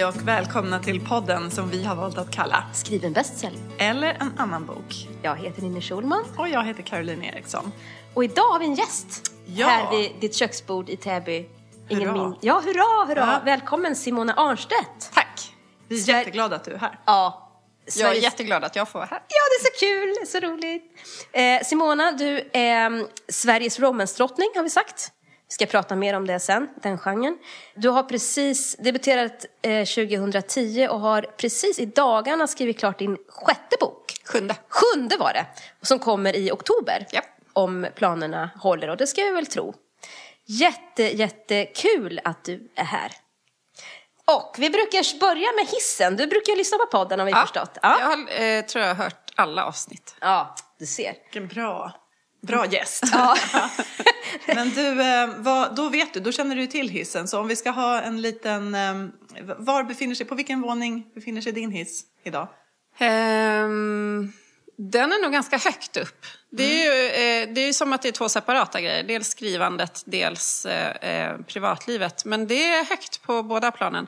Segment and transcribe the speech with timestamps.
[0.00, 3.58] Hej och välkomna till podden som vi har valt att kalla Skriven bestseller.
[3.78, 5.08] Eller en annan bok.
[5.22, 7.72] Jag heter Ninni Schulman Och jag heter Caroline Eriksson.
[8.14, 9.66] och idag har vi en gäst Ja.
[9.66, 11.48] här vid ditt köksbord i Täby.
[11.88, 12.12] Hurra.
[12.12, 12.36] min...
[12.40, 13.20] Ja, hurra, hurra!
[13.20, 13.40] Ja.
[13.44, 15.10] Välkommen Simona Arnstedt!
[15.14, 15.54] Tack!
[15.88, 16.98] Vi är Sver- jätteglada att du är här.
[17.06, 17.50] Ja.
[17.96, 19.22] Jag är jätteglad att jag får vara här.
[19.28, 20.82] Ja, det är så kul, så roligt.
[21.32, 25.12] Eh, Simona, du är mm, Sveriges romansdrottning har vi sagt.
[25.50, 27.38] Vi ska prata mer om det sen, den genren.
[27.74, 33.76] Du har precis debuterat eh, 2010 och har precis i dagarna skrivit klart din sjätte
[33.80, 34.12] bok.
[34.24, 34.56] Sjunde.
[34.68, 35.46] Sjunde var det,
[35.82, 37.06] som kommer i oktober.
[37.12, 37.24] Japp.
[37.52, 39.74] Om planerna håller och det ska vi väl tro.
[40.44, 43.12] Jätte, jättekul att du är här.
[44.24, 46.16] Och vi brukar börja med hissen.
[46.16, 47.78] Du brukar lyssna på podden har vi förstått.
[47.82, 50.16] Jag har, eh, tror jag har hört alla avsnitt.
[50.20, 51.14] ja, du ser.
[51.24, 51.92] Vilken bra,
[52.40, 53.04] bra gäst.
[53.12, 53.36] Ja.
[54.46, 57.28] Men du, eh, vad, då vet du, då känner du till hissen.
[57.28, 58.94] Så om vi ska ha en liten, eh,
[59.58, 62.48] var befinner sig, på vilken våning befinner sig din hiss idag?
[62.98, 64.32] Ehm,
[64.76, 66.26] den är nog ganska högt upp.
[66.50, 69.02] Det är, ju, eh, det är ju som att det är två separata grejer.
[69.02, 70.66] Dels skrivandet, dels
[71.46, 72.24] privatlivet.
[72.24, 74.06] Men det är högt på båda planen.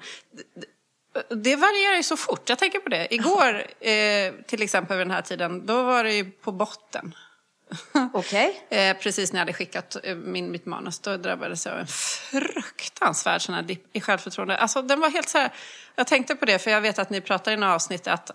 [1.28, 2.48] Det- varierar ju så fort.
[2.48, 3.14] Jag tänker på det.
[3.14, 3.66] Igår,
[4.42, 7.14] till exempel vid den här tiden, då var det ju på botten.
[8.12, 8.66] Okej.
[8.68, 11.86] Eh, precis när jag hade skickat eh, min, mitt manus, då drabbades jag av en
[11.86, 14.56] fruktansvärd sån här dipp i självförtroende.
[14.56, 15.52] Alltså den var helt så här,
[15.96, 18.30] jag tänkte på det för jag vet att ni pratar i några avsnitt att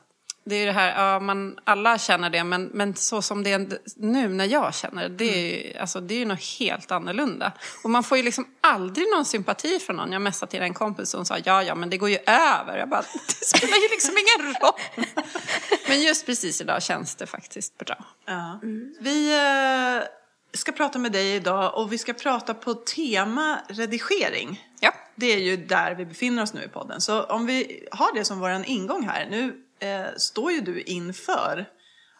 [0.49, 3.51] det är ju det här, ja man, alla känner det men, men så som det
[3.51, 6.91] är nu när jag känner det, det är ju, alltså, det är ju något helt
[6.91, 7.51] annorlunda.
[7.83, 10.11] Och man får ju liksom aldrig någon sympati från någon.
[10.11, 12.77] Jag messade till en kompis och hon sa ja ja men det går ju över.
[12.77, 15.05] Jag bara, det spelar ju liksom ingen roll.
[15.87, 18.05] Men just precis idag känns det faktiskt bra.
[18.25, 18.59] Ja.
[18.99, 20.07] Vi eh,
[20.53, 24.67] ska prata med dig idag och vi ska prata på tema redigering.
[24.79, 24.93] Ja.
[25.15, 27.01] Det är ju där vi befinner oss nu i podden.
[27.01, 29.27] Så om vi har det som vår ingång här.
[29.29, 31.65] Nu eh, står ju du inför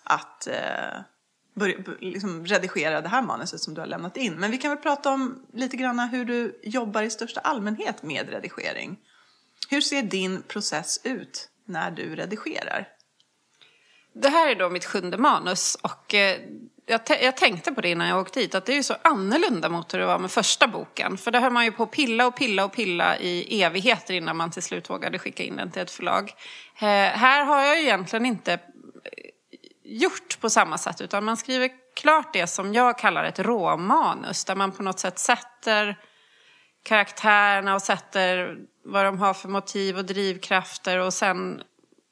[0.03, 1.01] att eh,
[1.53, 4.34] börja, liksom redigera det här manuset som du har lämnat in.
[4.34, 8.29] Men vi kan väl prata om lite grann hur du jobbar i största allmänhet med
[8.29, 8.97] redigering.
[9.69, 12.88] Hur ser din process ut när du redigerar?
[14.13, 16.39] Det här är då mitt sjunde manus och eh,
[16.85, 19.69] jag, jag tänkte på det innan jag åkte hit att det är ju så annorlunda
[19.69, 21.18] mot hur det var med första boken.
[21.18, 24.38] För där höll man ju på att pilla och pilla och pilla i evigheter innan
[24.38, 26.34] man till slut vågade skicka in den till ett förlag.
[26.79, 28.59] Eh, här har jag egentligen inte
[29.83, 34.55] gjort på samma sätt utan man skriver klart det som jag kallar ett råmanus där
[34.55, 35.99] man på något sätt sätter
[36.83, 41.61] karaktärerna och sätter vad de har för motiv och drivkrafter och sen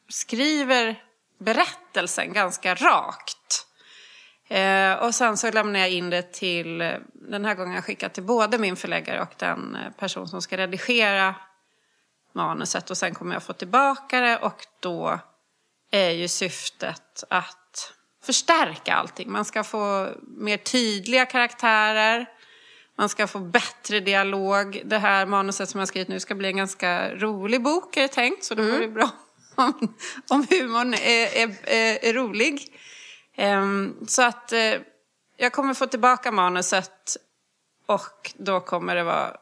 [0.09, 1.03] skriver
[1.37, 3.67] berättelsen ganska rakt.
[4.47, 6.77] Eh, och sen så lämnar jag in det till,
[7.13, 10.41] den här gången har jag skickat till både min förläggare och den eh, person som
[10.41, 11.35] ska redigera
[12.35, 15.19] manuset och sen kommer jag få tillbaka det och då
[15.91, 19.31] är ju syftet att förstärka allting.
[19.31, 22.25] Man ska få mer tydliga karaktärer,
[22.97, 24.81] man ska få bättre dialog.
[24.85, 28.07] Det här manuset som jag skrivit nu ska bli en ganska rolig bok är det
[28.07, 28.43] tänkt.
[28.43, 29.09] Så det vore bra
[29.55, 29.95] om,
[30.29, 32.79] om humorn är, är, är, är rolig.
[33.35, 34.75] Ehm, så att eh,
[35.37, 37.17] jag kommer få tillbaka manuset
[37.85, 39.37] och då kommer det vara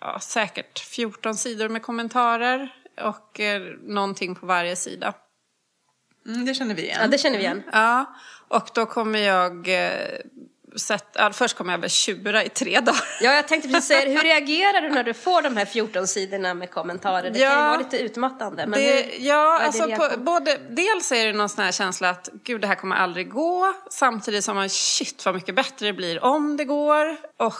[0.00, 5.14] ja, säkert 14 sidor med kommentarer och eh, någonting på varje sida.
[6.26, 6.98] Mm, det känner vi igen.
[7.00, 7.62] Ja, det känner vi igen.
[7.72, 8.14] Ja,
[8.48, 9.90] och då kommer jag eh,
[10.76, 13.00] sätta, ja, först kommer jag väl tjura i tre dagar.
[13.20, 14.10] Ja, jag tänkte precis säga.
[14.10, 17.22] Hur reagerar du när du får de här 14 sidorna med kommentarer?
[17.22, 17.68] Det kan ju Ja.
[17.68, 18.66] vara lite utmattande.
[18.66, 22.28] Men Det, hur, ja, alltså på, både, dels är det någon sån här känsla att
[22.44, 23.74] gud det här kommer aldrig gå.
[23.90, 27.16] Samtidigt som man shit vad mycket bättre det blir om det går.
[27.36, 27.54] Och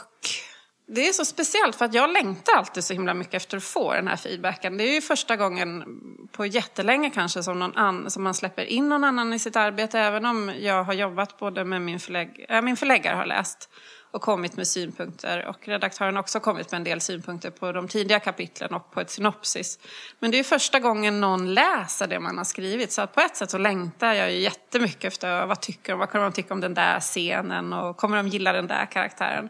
[0.91, 3.93] det är så speciellt för att jag längtar alltid så himla mycket efter att få
[3.93, 4.77] den här feedbacken.
[4.77, 5.85] Det är ju första gången
[6.33, 9.99] på jättelänge kanske som, någon an, som man släpper in någon annan i sitt arbete.
[10.01, 13.71] Även om jag har jobbat både med min förläggare, äh, min förläggare har läst
[14.11, 17.89] och kommit med synpunkter och redaktören har också kommit med en del synpunkter på de
[17.89, 19.79] tidiga kapitlen och på ett synopsis.
[20.19, 23.37] Men det är första gången någon läser det man har skrivit så att på ett
[23.37, 26.61] sätt så längtar jag ju jättemycket efter vad tycker de, vad kommer de tycka om
[26.61, 29.49] den där scenen och kommer de gilla den där karaktären.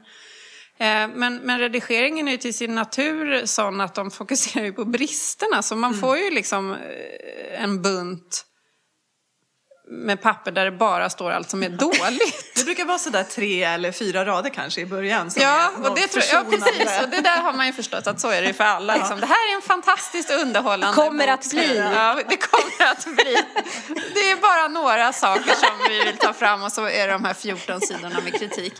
[0.78, 4.84] Eh, Men, men redigeringen är ju till sin natur sån att de fokuserar ju på
[4.84, 5.62] bristerna.
[5.62, 8.44] Så man får ju liksom eh, en bunt
[9.90, 12.52] med papper där det bara står allt som är dåligt.
[12.54, 15.30] Det brukar vara sådär tre eller fyra rader kanske i början.
[15.30, 17.00] som Ja, och det tror jag, ja, precis.
[17.02, 18.96] Och det där har man ju förstått att så är det ju för alla.
[18.96, 19.20] Liksom.
[19.20, 21.34] Det här är en fantastiskt underhållande Kommer bok.
[21.34, 21.78] att bli.
[21.94, 23.36] Ja, det kommer att bli...
[24.14, 27.24] Det är bara några saker som vi vill ta fram och så är det de
[27.24, 28.74] här 14 sidorna med kritik.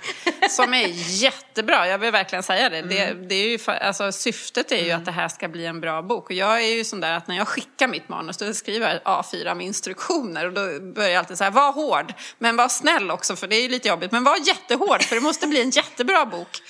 [0.51, 0.87] Som är
[1.23, 2.83] jättebra, jag vill verkligen säga det.
[2.83, 6.03] det, det är ju, alltså, syftet är ju att det här ska bli en bra
[6.03, 6.25] bok.
[6.25, 9.15] Och jag är ju sån där att när jag skickar mitt manus då skriver jag
[9.23, 10.47] A4 med instruktioner.
[10.47, 10.61] Och då
[10.99, 14.13] börjar alltid säga, var hård, men var snäll också för det är ju lite jobbigt.
[14.13, 16.63] Men var jättehård för det måste bli en jättebra bok.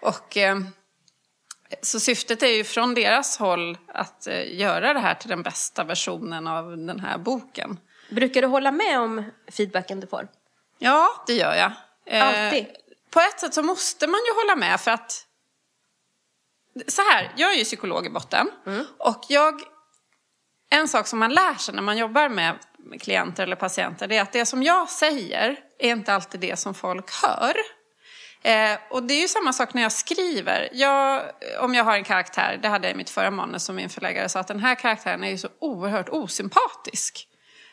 [0.00, 0.36] Och...
[0.36, 0.58] Eh,
[1.82, 5.84] så syftet är ju från deras håll att eh, göra det här till den bästa
[5.84, 7.80] versionen av den här boken.
[8.10, 10.28] Brukar du hålla med om feedbacken du får?
[10.78, 11.72] Ja, det gör jag.
[12.06, 12.66] Eh, Alltid?
[13.10, 15.24] På ett sätt så måste man ju hålla med för att...
[16.86, 18.50] Så här, jag är ju psykolog i botten.
[18.66, 18.84] Mm.
[18.98, 19.60] Och jag...
[20.70, 22.58] En sak som man lär sig när man jobbar med
[22.98, 26.74] klienter eller patienter det är att det som jag säger är inte alltid det som
[26.74, 27.54] folk hör.
[28.42, 30.68] Eh, och det är ju samma sak när jag skriver.
[30.72, 31.22] Jag,
[31.60, 34.28] om jag har en karaktär, det hade jag i mitt förra manus som min förläggare
[34.28, 37.28] sa att den här karaktären är ju så oerhört osympatisk.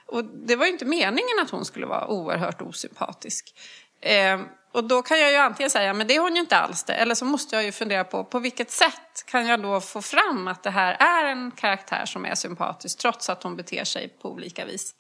[0.07, 3.53] Och det var ju inte meningen att hon skulle vara oerhört osympatisk.
[4.01, 4.39] Eh,
[4.71, 6.93] och då kan jag ju antingen säga, men det är hon ju inte alls det.
[6.93, 10.47] Eller så måste jag ju fundera på, på vilket sätt kan jag då få fram
[10.47, 14.31] att det här är en karaktär som är sympatisk trots att hon beter sig på
[14.31, 14.95] olika vis.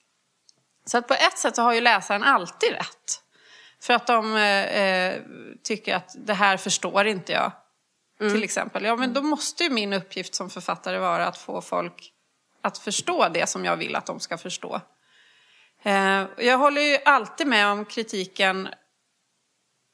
[0.85, 3.21] Så att på ett sätt så har ju läsaren alltid rätt.
[3.81, 5.21] För att de eh,
[5.63, 7.51] tycker att det här förstår inte jag.
[8.19, 8.33] Mm.
[8.33, 8.83] Till exempel.
[8.83, 12.11] Ja, men då måste ju min uppgift som författare vara att få folk
[12.61, 14.81] att förstå det som jag vill att de ska förstå.
[15.83, 18.69] Eh, jag håller ju alltid med om kritiken.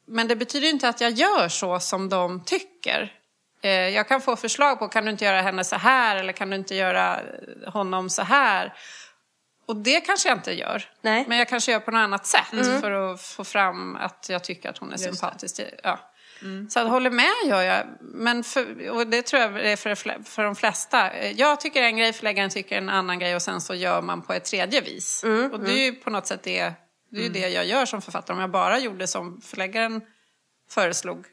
[0.06, 3.12] Men det betyder inte att jag gör så som de tycker.
[3.62, 6.16] Eh, jag kan få förslag på, kan du inte göra henne så här?
[6.16, 7.20] Eller kan du inte göra
[7.66, 8.72] honom så här?
[9.66, 10.90] Och det kanske jag inte gör.
[11.00, 11.24] Nej.
[11.28, 12.80] Men jag kanske gör på något annat sätt mm.
[12.80, 15.60] för att få fram att jag tycker att hon är Just sympatisk.
[15.82, 15.98] Ja.
[16.42, 16.70] Mm.
[16.70, 17.86] Så att håller med gör jag.
[18.00, 21.26] Men för, och det tror jag är för, för de flesta.
[21.30, 24.32] Jag tycker en grej, förläggaren tycker en annan grej och sen så gör man på
[24.32, 25.24] ett tredje vis.
[25.24, 25.52] Mm.
[25.52, 26.72] Och det är ju på något sätt det,
[27.10, 27.32] det, är ju mm.
[27.32, 28.34] det jag gör som författare.
[28.34, 30.00] Om jag bara gjorde som förläggaren
[30.70, 31.26] föreslog.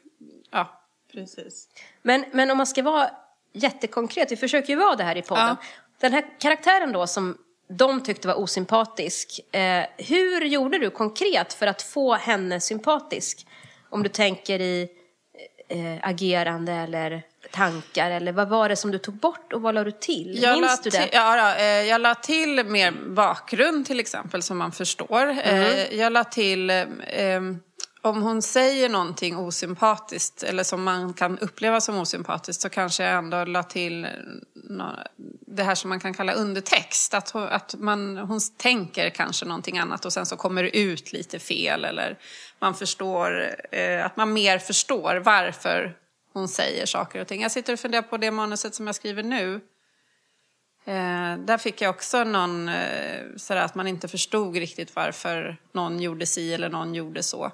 [0.50, 0.80] Ja.
[1.12, 1.68] Precis.
[2.02, 3.10] Men, men om man ska vara
[3.52, 5.56] jättekonkret, vi försöker ju vara det här i podden.
[5.60, 5.66] Ja.
[6.00, 7.38] Den här karaktären då som
[7.70, 9.40] de tyckte var osympatisk.
[9.52, 13.46] Eh, hur gjorde du konkret för att få henne sympatisk?
[13.90, 14.88] Om du tänker i
[15.68, 19.84] eh, agerande eller tankar eller vad var det som du tog bort och vad la
[19.84, 20.38] du till?
[20.42, 21.08] Jag Minns du det?
[21.12, 25.22] Ja, då, eh, jag la till mer bakgrund till exempel som man förstår.
[25.22, 25.98] Mm.
[25.98, 26.86] jag la till eh,
[28.02, 33.18] om hon säger någonting osympatiskt eller som man kan uppleva som osympatiskt så kanske jag
[33.18, 34.06] ändå la till
[35.46, 37.14] det här som man kan kalla undertext.
[37.14, 41.12] Att, hon, att man, hon tänker kanske någonting annat och sen så kommer det ut
[41.12, 42.18] lite fel eller
[42.58, 45.96] man förstår, eh, att man mer förstår varför
[46.32, 47.42] hon säger saker och ting.
[47.42, 49.54] Jag sitter och funderar på det manuset som jag skriver nu.
[50.84, 56.00] Eh, där fick jag också någon, eh, sådär att man inte förstod riktigt varför någon
[56.00, 57.52] gjorde si eller någon gjorde så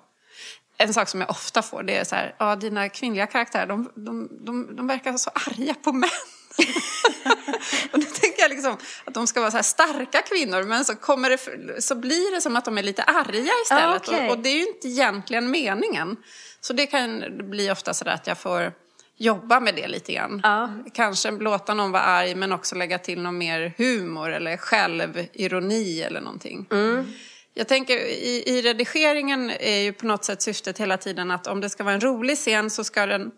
[0.79, 3.91] en sak som jag ofta får det är så här, ja dina kvinnliga karaktärer de,
[3.95, 6.11] de, de, de verkar så arga på män.
[7.93, 11.31] och då tänker jag liksom att de ska vara så starka kvinnor men så, kommer
[11.31, 14.09] det, så blir det som att de är lite arga istället.
[14.09, 14.27] Ah, okay.
[14.27, 16.17] och, och, det är ju inte egentligen meningen.
[16.61, 18.73] Så det kan bli ofta så att jag får
[19.17, 20.41] jobba med det lite grann.
[20.45, 20.69] Ah.
[20.95, 26.21] Kanske låta någon vara arg men också lägga till någon mer humor eller självironi eller
[26.21, 26.67] någonting.
[26.71, 27.13] Mm.
[27.59, 31.61] Jag tänker i, i redigeringen är ju på något sätt syftet hela tiden att om
[31.61, 33.31] det ska vara en rolig scen så ska den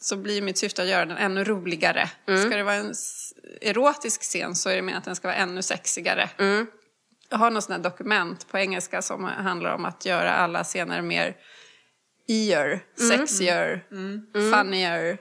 [0.00, 2.10] så blir mitt syfte att göra den ännu roligare.
[2.28, 2.40] Mm.
[2.40, 2.94] Ska det vara en
[3.60, 6.30] erotisk scen så är det meningen att den ska vara ännu sexigare.
[6.38, 6.66] Mm.
[7.28, 11.02] Jag har något sånt här dokument på engelska som handlar om att göra alla scener
[11.02, 11.36] mer
[12.28, 13.18] ear, mm.
[13.18, 14.26] sexier, mm.
[14.52, 15.18] funnier.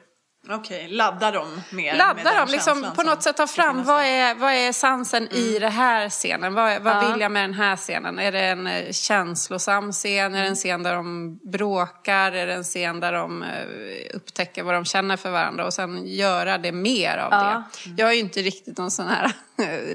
[0.50, 4.36] Okej, okay, ladda dem mer Ladda dem, liksom på något sätt ta fram vad är,
[4.36, 5.38] vad är sansen mm.
[5.38, 6.53] i den här scenen?
[6.53, 7.12] Vad, vad ja.
[7.12, 8.19] vill jag med den här scenen?
[8.19, 10.36] Är det en eh, känslosam scen?
[10.36, 12.31] Är det en scen där de bråkar?
[12.31, 15.65] Är det en scen där de eh, upptäcker vad de känner för varandra?
[15.65, 17.63] Och sen göra det mer av ja.
[17.86, 18.01] det.
[18.01, 19.31] Jag är ju inte riktigt någon sån här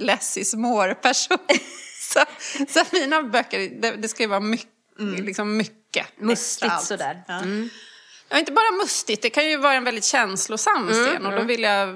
[0.00, 1.38] less is more-person.
[2.12, 2.20] så,
[2.68, 4.70] så mina böcker, det, det ska ju vara mycket.
[4.98, 5.24] Mm.
[5.24, 6.06] Liksom mycket.
[6.20, 7.22] Mustigt sådär.
[7.28, 7.40] Ja.
[8.28, 8.36] Mm.
[8.36, 11.36] Ja, inte bara mustigt, det kan ju vara en väldigt känslosam mm, scen och då
[11.36, 11.46] mm.
[11.46, 11.88] vill jag,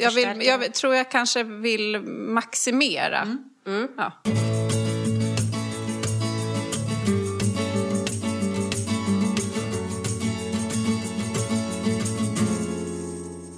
[0.00, 3.18] jag, vill, jag tror jag kanske vill maximera.
[3.18, 3.38] Mm.
[3.66, 3.88] Mm.
[3.96, 4.12] Ja.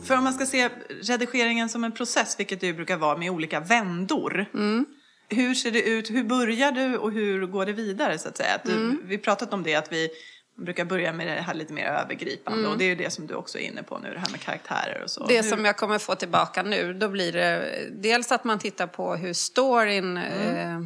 [0.05, 0.69] För om man ska se
[1.03, 4.47] redigeringen som en process, vilket det brukar vara med olika vändor.
[4.55, 4.87] Mm.
[5.29, 8.55] Hur ser det ut, hur börjar du och hur går det vidare så att säga?
[8.55, 10.09] Att du, vi pratat om det att vi
[10.57, 13.27] Man brukar börja med det här lite mer övergripande och det är ju det som
[13.27, 15.27] du också är inne på nu, det här med karaktärer och så.
[15.27, 18.87] Det Hur- som jag kommer få tillbaka nu, då blir det dels att man tittar
[18.87, 20.81] på hur storyn eh,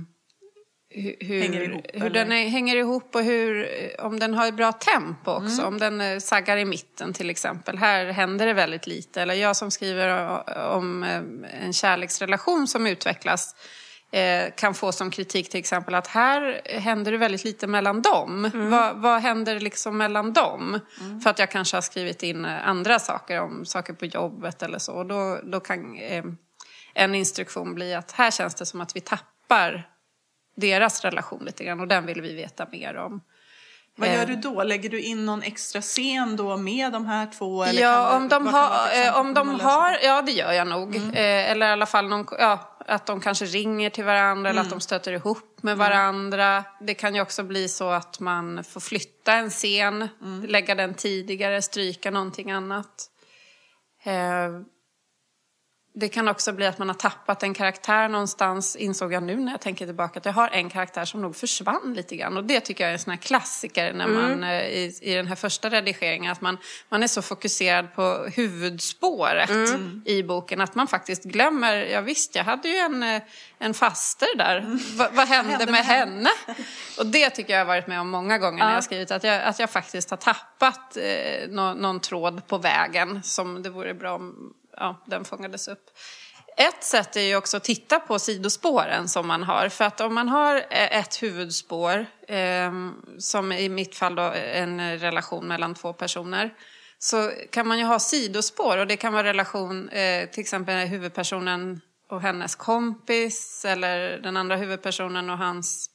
[0.88, 2.11] hur, Hänger ihop, hur eller?
[2.11, 3.68] den är, hänger ihop och hur,
[3.99, 5.62] om den har ett bra tempo också.
[5.62, 7.78] Om den eh, saggar i mitten till exempel.
[7.78, 9.23] Här händer det väldigt lite.
[9.23, 10.28] Eller jag som skriver
[10.70, 13.54] om eh, en kärleksrelation som utvecklas
[14.56, 18.50] kan få som kritik till exempel att här händer det väldigt lite mellan dem.
[18.54, 20.80] Vad, vad händer liksom mellan dem?
[21.23, 24.78] För att jag kanske har skrivit in eh, andra saker om saker på jobbet eller
[24.78, 24.92] så.
[24.92, 26.25] Och Då, då kan eh,
[26.94, 29.88] en instruktion bli att här känns det som att vi tappar
[30.56, 33.20] deras relation lite grann och den vill vi veta mer om.
[33.96, 34.62] Vad gör eh, du då?
[34.62, 37.66] Lägger du in någon extra scen då med de här två?
[37.66, 40.96] Ja, om de eh, exempel om de har, ja det gör jag nog.
[40.96, 44.71] Eh, eller i alla fall någon, ja, att de kanske ringer till varandra eller att
[44.71, 46.64] de stöter ihop med varandra.
[46.81, 50.09] Det kan ju också bli så att man får flytta en scen,
[50.47, 53.11] lägga den tidigare, stryka någonting annat.
[54.05, 54.50] Eh,
[55.98, 59.52] det kan också bli att man har tappat en karaktär någonstans, insåg jag nu när
[59.52, 62.36] jag tänker tillbaka, att jag har en karaktär som nog försvann lite grann.
[62.36, 65.26] Och det tycker jag är en sån här klassiker när man, eh, i, i den
[65.26, 69.50] här första redigeringen, att man, man är så fokuserad på huvudspåret
[70.04, 73.22] i boken att man faktiskt glömmer, ja visst, jag hade ju en, eh,
[73.58, 76.30] en faster där, Va, vad hände med henne?
[76.98, 79.42] Och det tycker jag har varit med om många gånger när jag skrivit, att jag,
[79.42, 84.14] att jag faktiskt har tappat eh, nå, någon tråd på vägen som det vore bra
[84.14, 85.90] om ja, den fångades upp.
[86.56, 89.68] Ett sätt är ju också att titta på sidospåren som man har.
[89.68, 92.73] För att om man har eh, ett huvudspår, eh,
[93.18, 96.54] som i mitt fall då en relation mellan två personer,
[96.99, 101.80] så kan man ju ha sidospår och det kan vara relation, eh, till exempel huvudpersonen
[102.11, 105.90] och hennes kompis eller den andra huvudpersonen och hans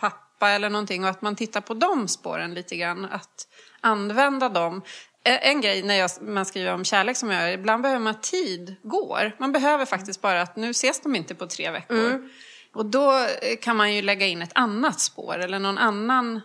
[0.00, 3.04] pappa eller någonting och att man tittar på de spåren lite grann.
[3.04, 3.46] Att
[3.80, 4.82] använda dem.
[5.24, 8.20] Eh, En grej när jag, man skriver om kärlek som jag gör, ibland behöver man
[8.20, 9.32] tid går.
[9.38, 12.28] Man behöver faktiskt bara att nu ses de inte på tre veckor.
[12.74, 16.40] Och då eh, kan man ju lägga in ett annat spår eller någon annan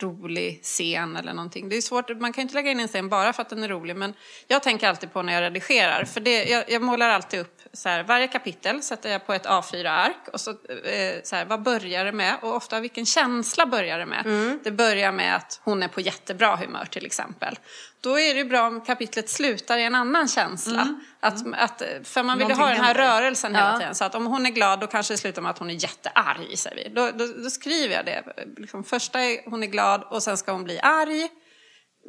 [0.00, 1.68] rolig scen eller någonting.
[1.68, 3.68] Det är svårt, man kan inte lägga in en scen bara för att den är
[3.68, 4.14] rolig men
[4.48, 7.88] jag tänker alltid på när jag redigerar för det, jag, jag målar alltid upp så
[7.88, 12.04] här, varje kapitel sätter jag på ett A4-ark och så, eh, så här, vad börjar
[12.04, 14.24] det med och ofta vilken känsla börjar det med.
[14.64, 17.58] Det börjar med att hon är på jättebra humör till exempel.
[18.02, 20.98] Då är det bra om kapitlet slutar i en annan känsla.
[21.20, 23.02] Att, att, för man vill ju ha den här händer.
[23.04, 23.78] rörelsen hela Ja.
[23.78, 23.94] tiden.
[23.94, 26.58] Så att om hon är glad då kanske det slutar med att hon är jättearg
[26.58, 26.94] säger vi.
[26.94, 28.24] Då, då, då skriver jag det.
[28.56, 31.28] Liksom, första är hon är glad och sen ska hon bli arg.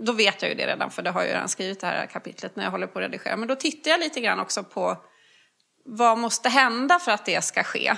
[0.06, 2.06] Då vet jag ju det redan för det har jag ju redan skrivit det här
[2.06, 3.38] kapitlet när jag håller på att redigera.
[3.38, 4.98] Men då tittar jag lite grann också på
[5.86, 7.94] vad måste hända för att det ska ske?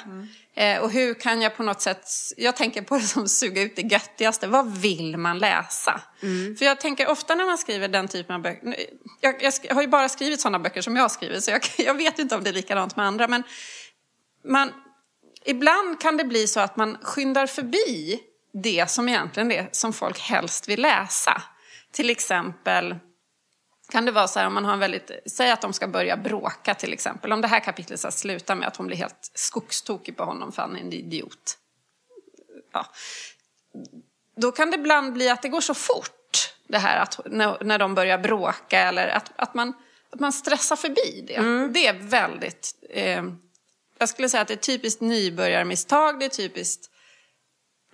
[0.56, 3.76] Eh, och hur kan jag på något sätt, jag tänker på det som suga ut
[3.76, 6.02] det göttigaste, vad vill man läsa?
[6.58, 8.76] För jag tänker ofta när man skriver den typen av böcker,
[9.22, 11.94] jag, jag har ju bara skrivit sådana böcker som jag har skrivit så jag, jag
[11.94, 13.44] vet inte om det är likadant med andra men
[14.46, 14.72] man,
[15.46, 18.20] ibland kan det bli så att man skyndar förbi
[18.64, 21.42] det som egentligen är som folk helst vill läsa.
[21.92, 22.96] Till exempel
[23.92, 26.18] kan det vara så här om man har en väldigt, säg att de ska börja
[26.18, 27.32] bråka till exempel.
[27.32, 30.62] Om det här kapitlet ska sluta med att hon blir helt skogstokig på honom för
[30.62, 31.58] han är en idiot.
[32.72, 32.86] Ja.
[34.36, 37.80] Då kan det ibland bli att det går så fort det här att när, när
[37.80, 39.74] de börjar bråka eller att, att, man,
[40.10, 41.68] att man stressar förbi det.
[41.74, 43.24] Det är väldigt, eh,
[43.98, 46.90] jag skulle säga att det är typiskt nybörjarmisstag, det är typiskt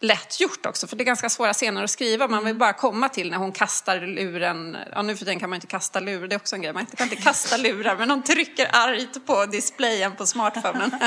[0.01, 2.27] lätt gjort också, för det är ganska svåra scener att skriva.
[2.27, 4.77] Man vill bara komma till när hon kastar luren.
[4.91, 6.73] Ja, nu för tiden kan man inte kasta lur, det är också en grej.
[6.73, 10.91] Man kan inte kasta lurar, men de trycker argt på displayen på smartphonen.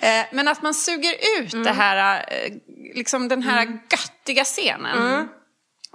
[0.00, 2.52] Eh, men att man suger ut det här, eh,
[2.94, 5.28] liksom den här göttiga scenen.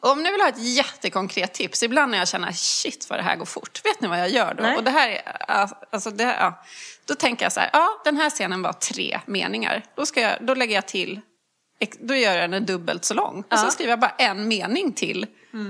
[0.02, 3.24] Och om ni vill ha ett jättekonkret tips, ibland när jag känner shit vad det
[3.24, 4.64] här går fort, vet ni vad jag gör då?
[4.64, 4.78] Nej.
[4.78, 6.64] Och det här är, alltså det, ja.
[7.06, 9.84] Då tänker jag så här, ja den här scenen var tre meningar.
[9.96, 11.22] Då, ska jag, då lägger jag till,
[12.00, 13.44] då gör jag den dubbelt så lång.
[13.52, 15.26] Och så skriver jag bara en mening till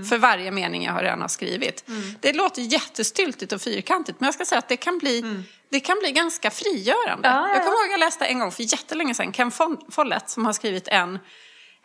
[0.10, 1.84] för varje mening jag har redan har skrivit.
[2.22, 5.98] Det låter jättestyltigt och fyrkantigt, men jag ska säga att det kan bli, det kan
[6.00, 7.28] bli ganska frigörande.
[7.28, 7.84] Ja, ja, Jag kommer ja.
[7.84, 9.52] ihåg jag läste en gång för jättelänge sedan, Ken
[9.92, 11.20] Follett som har skrivit en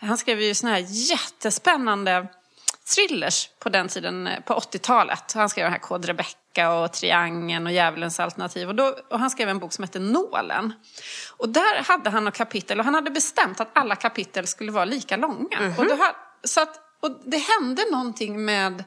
[0.06, 2.26] han skrev ju såna här jättespännande
[2.94, 5.32] thrillers på den tiden, eh, på 80-talet.
[5.32, 8.68] Han skrev den här Kod Rebecca och Triangeln och Djävulens alternativ.
[8.68, 10.72] Och, då, och han skrev en bok som hette Nålen.
[11.36, 14.84] Och där hade han några kapitel och han hade bestämt att alla kapitel skulle vara
[14.84, 15.74] lika långa.
[15.78, 18.84] Och, då, ha- så att, och det hände någonting med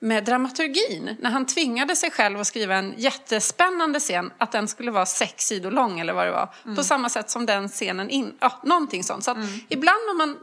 [0.00, 1.16] med dramaturgin.
[1.20, 5.44] När han tvingade sig själv att skriva en jättespännande scen, att den skulle vara sex
[5.44, 6.74] sidor lång eller vad det var.
[6.76, 9.24] På samma sätt som den scenen in, ja, någonting sånt.
[9.24, 9.38] Så att
[9.68, 10.36] ibland om man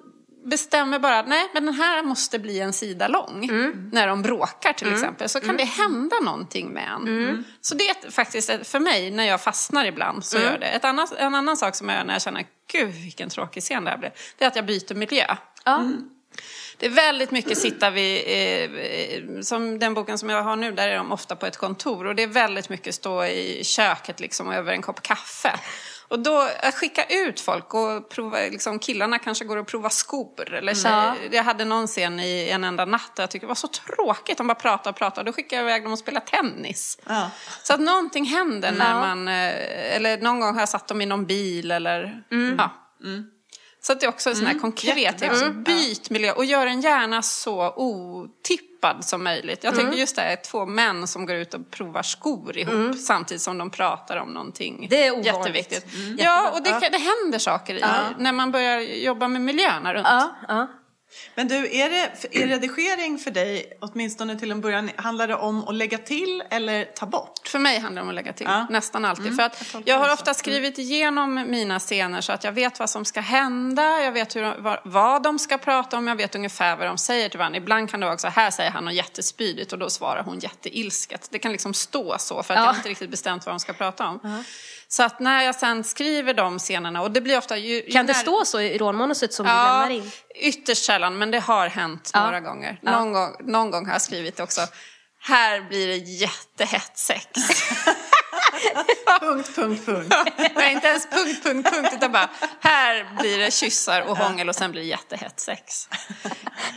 [0.45, 3.49] bestämmer bara att nej, men den här måste bli en sida lång.
[3.91, 5.29] När de bråkar till exempel.
[5.29, 7.45] Så kan det hända någonting med en.
[7.61, 10.65] Så det är faktiskt, för mig, när jag fastnar ibland, så gör det.
[10.67, 13.83] Ett annat, en annan sak som jag gör när jag känner, gud vilken tråkig scen
[13.83, 14.11] det här blev.
[14.37, 15.35] Det är att jag byter miljö.
[15.63, 15.91] Ja.
[16.77, 20.87] Det är väldigt mycket sitta vid, eh, som den boken som jag har nu, där
[20.87, 22.05] är de ofta på ett kontor.
[22.05, 25.59] Och det är väldigt mycket stå i köket liksom över en kopp kaffe.
[26.07, 30.53] Och då att skicka ut folk och prova, liksom, killarna kanske går och provar skor.
[30.53, 31.15] Eller tjejer.
[31.31, 34.37] Jag hade någon scen i en enda natt där jag tyckte det var så tråkigt.
[34.37, 35.29] De bara pratade och pratade.
[35.29, 36.99] Då skickade jag iväg dem och spelade tennis.
[37.07, 37.31] Ja.
[37.63, 41.05] Så att någonting händer när man, eh, eller någon gång har jag satt dem i
[41.05, 42.23] någon bil eller,
[42.57, 42.69] ja.
[43.85, 45.35] Så att det är också en sån här konkret Jättebra.
[45.35, 45.53] tips.
[45.65, 49.63] Byt miljö och gör den gärna så otippad som möjligt.
[49.63, 53.41] Jag tänker just det här, två män som går ut och provar skor ihop samtidigt
[53.41, 55.35] som de pratar om någonting Det är ovanligt.
[55.35, 55.85] jätteviktigt.
[56.17, 57.83] Ja, och det, det händer saker i,
[58.17, 60.07] när man börjar jobba med miljöerna runt.
[60.09, 60.67] Ja, ja.
[61.35, 62.11] Men du, är, det,
[62.43, 66.85] är redigering för dig, åtminstone till en början, handlar det om att lägga till eller
[66.85, 67.47] ta bort?
[67.47, 68.67] För mig handlar det om att lägga till, Ja.
[68.69, 69.25] nästan alltid.
[69.25, 72.51] Mm, För jag att tolkar jag har ofta skrivit igenom mina scener så att jag
[72.51, 76.15] vet vad som ska hända, jag vet hur, vad, vad de ska prata om, jag
[76.15, 77.57] vet ungefär vad de säger till varandra.
[77.57, 81.27] Ibland kan det vara så här säger han något jättespydigt och då svarar hon jätteilsket.
[81.31, 82.63] Det kan liksom stå så för att Ja.
[82.65, 84.43] jag har inte riktigt bestämt vad de ska prata om.
[84.87, 87.75] Så att när jag sen skriver de scenerna, och det blir ofta ju...
[87.75, 90.11] ju Kan det när- stå så i rånmanuset som du Ja, lämnar in?
[90.35, 92.23] ytterst sällan, men det har hänt Ja.
[92.23, 92.79] några gånger.
[92.81, 92.91] Ja.
[92.91, 94.61] Någon, gång, någon gång har jag skrivit det också.
[95.27, 97.27] Här blir det jättehett sex.
[99.19, 100.15] Punkt, punkt, punkt.
[100.55, 102.29] Nej, inte ens punkt, punkt, punkt, utan bara
[102.61, 105.89] här blir det kyssar och hångel och sen blir det jättehett sex.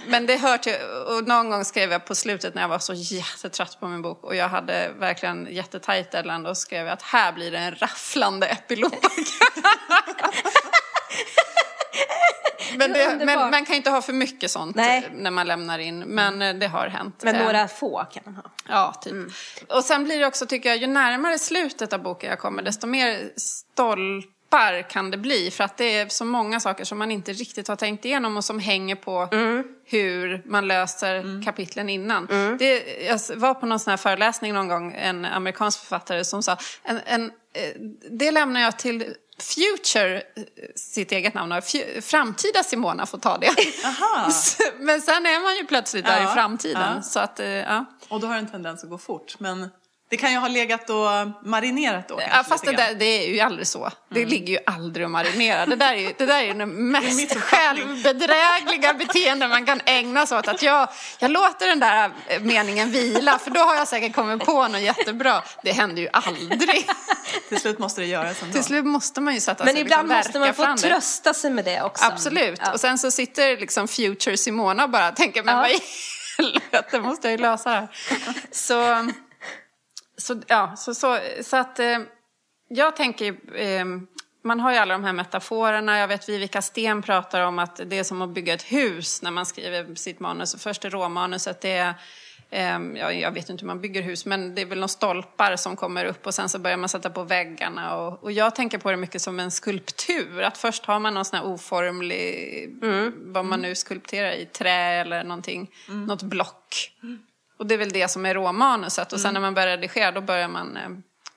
[0.07, 0.75] Men det hör till,
[1.07, 4.25] och någon gång skrev jag på slutet när jag var så jättetrött på min bok
[4.25, 8.47] och jag hade verkligen jättetajt deadline, då skrev jag att här blir det en rafflande
[8.47, 8.93] epilog.
[12.79, 15.09] Men, Det men man kan inte ha för mycket sånt Nej.
[15.15, 17.23] när man lämnar in, men eh, det har hänt.
[17.23, 18.43] Men Eh, några få kan man ha.
[18.69, 19.13] Ja, typ.
[19.13, 19.31] Mm.
[19.69, 22.87] Och sen blir det också, tycker jag, ju närmare slutet av boken jag kommer, desto
[22.87, 25.51] mer stolpar kan det bli.
[25.51, 28.45] För att det är så många saker som man inte riktigt har tänkt igenom och
[28.45, 29.65] som hänger på Mm.
[29.85, 32.27] hur man löser kapitlen innan.
[32.59, 36.57] Det, jag var på någon sån här föreläsning någon gång, en amerikansk författare som sa,
[36.83, 37.71] en, en, eh,
[38.11, 40.23] det lämnar jag till Future,
[40.77, 43.51] sitt eget namn, har, framtida Simona får ta det.
[44.81, 46.93] Men sen är man ju plötsligt där Ja, i framtiden.
[46.97, 47.03] ja.
[47.03, 47.85] Så att, eh, ja.
[48.09, 49.35] Och då har en tendens att gå fort.
[49.41, 49.69] Men
[50.11, 51.07] det kan ju ha legat och
[51.49, 53.91] marinerat då kanske Ja, fast det, där, det är ju aldrig så.
[54.09, 55.67] Det ligger ju aldrig och marinerar.
[55.67, 60.27] Det där är ju det, där är ju det mest självbedrägliga beteende man kan ägna
[60.27, 60.49] sig åt.
[60.49, 64.69] Att jag, jag låter den där meningen vila, för då har jag säkert kommit på
[64.69, 65.43] något jättebra.
[65.63, 66.59] Det händer ju aldrig.
[67.49, 68.53] Till slut måste det göras ändå.
[68.55, 70.89] Till slut måste man ju sätta Men sig ibland liksom, måste man få det.
[70.95, 72.05] trösta sig med det också.
[72.05, 72.61] Absolut.
[72.65, 72.73] Ja.
[72.73, 75.61] Och sen så sitter liksom Future Simona och bara tänker, men Ja.
[75.61, 75.81] vad i
[76.39, 77.89] helvete måste jag ju lösa det här.
[78.51, 79.09] Så,
[80.19, 81.99] så, ja, så, så, så att eh,
[82.69, 83.85] jag tänker, eh,
[84.45, 85.99] man har ju alla de här metaforerna.
[85.99, 89.31] Jag vet Vivica Sten pratar om att det är som att bygga ett hus när
[89.31, 90.63] man skriver sitt manus.
[90.63, 91.95] Först är råmanuset, det är
[92.51, 95.57] Ehm, ja, jag vet inte hur man bygger hus, men det är väl några stolpar
[95.57, 97.97] som kommer upp och sen så börjar man sätta på väggarna.
[97.97, 100.43] Och, och jag tänker på det mycket som en skulptur.
[100.43, 102.75] Att först har man någon sån här oformlig,
[103.17, 105.71] vad man nu skulpterar i, trä eller någonting,
[106.07, 106.93] något block.
[107.59, 109.13] Och det är väl det som är råmanuset.
[109.13, 110.83] Och sen när man börjar redigera då börjar man, eh,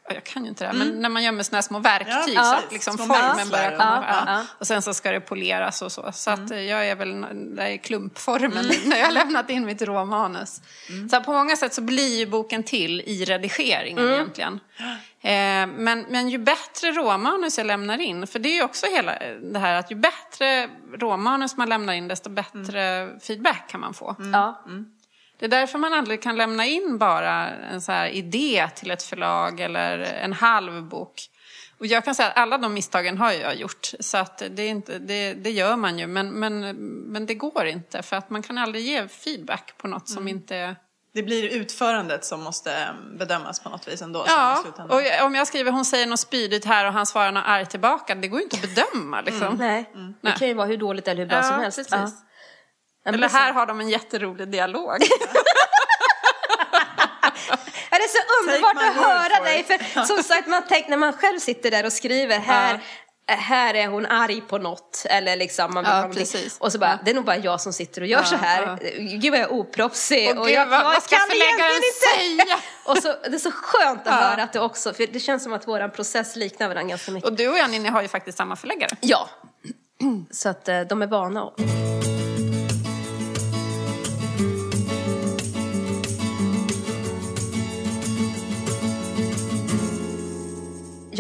[0.08, 1.80] ja, jag kan ju inte det här, men när man gör med såna här små
[1.80, 4.06] verktyg Ja, så att liksom formen börjar komma.
[4.10, 4.46] Ja, Ja.
[4.60, 6.12] Och sen så ska det poleras och så.
[6.14, 7.22] Så att eh, jag är väl
[7.56, 10.62] där i klumpformen när jag har lämnat in mitt råmanus.
[11.10, 14.60] Så att på många sätt så blir ju boken till i redigeringen egentligen.
[15.24, 19.12] Eh, men, men ju bättre råmanus jag lämnar in, för det är ju också hela
[19.52, 24.16] det här att ju bättre råmanus man lämnar in desto bättre feedback kan man få.
[24.34, 24.62] Ja.
[25.42, 29.04] Det är därför man aldrig kan lämna in bara en så här idé till ett
[29.04, 31.22] förlag eller en halv bok.
[31.80, 33.92] Och jag kan säga att alla de misstagen har jag gjort.
[34.00, 36.08] Så att det, är inte, det, det gör man ju.
[36.08, 36.60] Men, men,
[37.12, 38.04] men det går inte.
[38.04, 40.76] För att man kan aldrig ge feedback på något som inte.
[41.14, 44.26] Det blir utförandet som måste eh, bedömas på något vis ändå.
[44.28, 47.72] Ja, och om jag skriver hon säger något spydigt här och han svarar något argt
[47.72, 48.16] tillbaka.
[48.16, 49.56] Det går ju inte att bedöma liksom.
[49.56, 49.90] Nej,
[50.22, 51.78] det kan ju vara hur dåligt eller hur bra Ja, som helst.
[51.78, 51.92] precis.
[51.92, 52.12] Ja.
[53.04, 54.98] Ja, Eller det här har de en jätterolig dialog.
[57.92, 59.64] Ja, det är så underbart att höra dig.
[59.64, 62.80] För som sagt, man tänker när man själv sitter där och skriver här,
[63.28, 65.06] här är hon arg på något.
[65.10, 66.58] Eller liksom, man Ja, precis.
[66.60, 68.80] Och så bara, det är nog bara jag som sitter och gör så här.
[69.20, 70.40] Gud vad jag är oproffsig.
[70.40, 71.82] Och gud, vad, vad ska förläggaren
[72.18, 72.60] säga?
[72.84, 75.54] Och så, det är så skönt att höra att du också, för det känns som
[75.54, 77.30] att vår process liknar varandra ganska mycket.
[77.30, 78.92] Och du och jag Ninni har ju faktiskt samma förläggare.
[79.02, 79.30] Ja.
[80.32, 81.52] Så att eh, de är vana.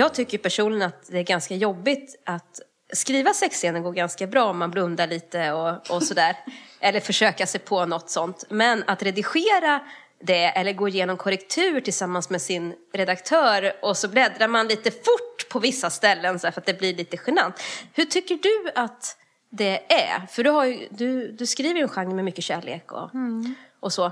[0.01, 2.59] Jag tycker personligen att det är ganska jobbigt att
[2.93, 6.35] skriva sexscener går ganska bra om man blundar lite och, och sådär.
[6.79, 8.43] eller försöka sig på något sånt.
[8.49, 9.79] Men att redigera
[10.23, 15.49] det eller gå igenom korrektur tillsammans med sin redaktör och så bläddrar man lite fort
[15.49, 17.63] på vissa ställen så för att det blir lite genant.
[17.93, 19.17] Hur tycker du att
[19.49, 20.27] det är?
[20.27, 23.55] För du, har ju, du, du skriver ju en genre med mycket kärlek och, mm.
[23.79, 24.11] och så.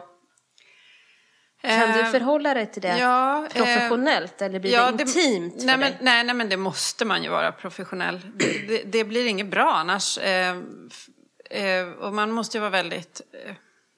[1.62, 5.66] Kan du eh, förhålla dig till det ja, professionellt eller blir ja, det intimt det,
[5.66, 8.20] nej, men, nej, nej, men det måste man ju vara professionell.
[8.68, 10.18] Det, det, blir inget bra annars.
[10.18, 10.58] Eh,
[11.50, 13.56] eh, och man måste ju vara väldigt eh,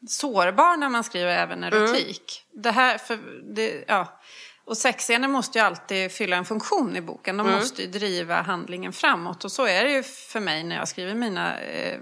[0.08, 2.44] sårbar när man skriver även erotik.
[2.54, 2.64] Mm.
[2.64, 3.20] Det här, för
[3.56, 4.20] det, ja.
[4.66, 7.38] Och sexscener måste ju alltid fylla en funktion i boken.
[7.38, 7.60] De mm.
[7.60, 9.44] måste ju driva handlingen framåt.
[9.44, 12.00] Och så är det ju för mig när jag skriver mina eh,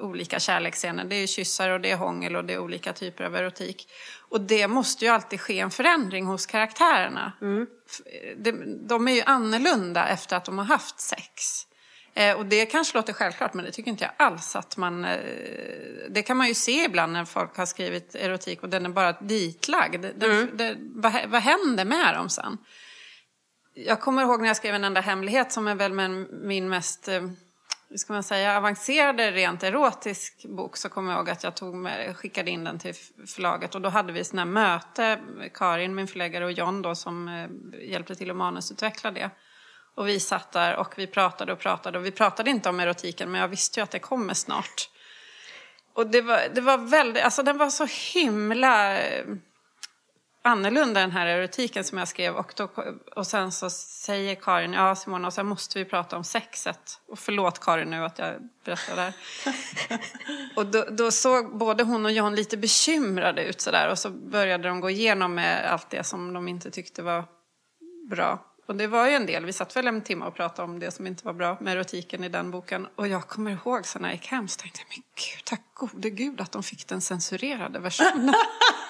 [0.00, 1.04] olika kärleksscener.
[1.04, 3.88] Det är kyssar och det är hångel och det är olika typer av erotik.
[4.28, 7.32] Och det måste ju alltid ske en förändring hos karaktärerna.
[7.40, 7.66] Mm.
[8.36, 8.52] De,
[8.88, 11.67] de är ju annorlunda efter att de har haft sex.
[12.18, 15.04] Eh, och det kanske låter självklart, men det tycker inte jag alls att man...
[15.04, 15.18] Eh,
[16.10, 19.12] det kan man ju se ibland när folk har skrivit erotik och den är bara
[19.12, 20.02] ditlagd.
[20.16, 20.56] Den, mm.
[20.56, 22.58] det, vad, vad händer med dem sen?
[23.74, 25.92] Jag kommer ihåg när jag skrev En enda hemlighet som är väl
[26.28, 27.22] min mest eh,
[27.90, 31.74] hur ska man säga, avancerade rent erotisk bok så kommer jag ihåg att jag tog
[31.74, 32.94] med, skickade in den till
[33.26, 35.18] förlaget och då hade vi sådana möte,
[35.54, 39.30] Karin, min förläggare och John då som eh, hjälpte till att manusutveckla det.
[39.98, 43.30] Och vi satt där och vi pratade och pratade och vi pratade inte om erotiken
[43.30, 44.90] men jag visste ju att det kommer snart.
[45.92, 49.24] Och det var, det var väldigt, alltså den var så himla eh,
[50.42, 52.68] annorlunda den här erotiken som jag skrev och, då,
[53.16, 57.00] och sen så säger Karin, ja Simona, och sen måste vi prata om sexet.
[57.08, 58.34] Och förlåt Karin nu att jag
[58.64, 59.14] berättar det här.
[60.56, 64.68] och då, då, såg både hon och John lite bekymrade ut sådär och så började
[64.68, 67.24] de gå igenom med allt det som de inte tyckte var
[68.10, 68.44] bra.
[68.68, 70.90] Och det var ju en del, vi satt väl en timme och pratade om det
[70.90, 72.88] som inte var bra med erotiken i den boken.
[72.94, 75.62] Och jag kommer ihåg sen när jag gick hem så tänkte jag, men gud, tack
[75.74, 78.34] gode gud att de fick den censurerade versionen.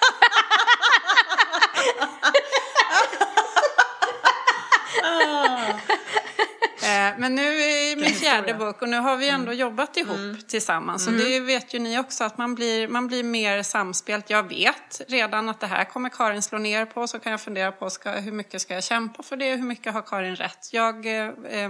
[7.17, 9.57] men nu är min fjärde bok och nu har vi ändå mm.
[9.57, 10.37] jobbat ihop mm.
[10.47, 11.07] tillsammans.
[11.07, 11.25] Och mm.
[11.25, 14.29] det vet ju ni också att man blir, man blir mer samspelt.
[14.29, 17.07] Jag vet redan att det här kommer Karin slå ner på.
[17.07, 19.55] Så kan jag fundera på ska, hur mycket ska jag kämpa för det?
[19.55, 20.69] Hur mycket har Karin rätt?
[20.71, 21.69] Jag eh, eh,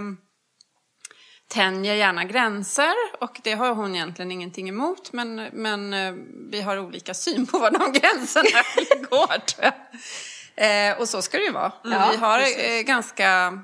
[1.48, 5.12] tänjer gärna gränser och det har hon egentligen ingenting emot.
[5.12, 6.14] Men, men eh,
[6.50, 8.62] vi har olika syn på var de gränserna
[9.10, 9.42] går.
[10.56, 11.72] Eh, och så ska det ju vara.
[11.84, 13.58] Ja, vi har eh, ganska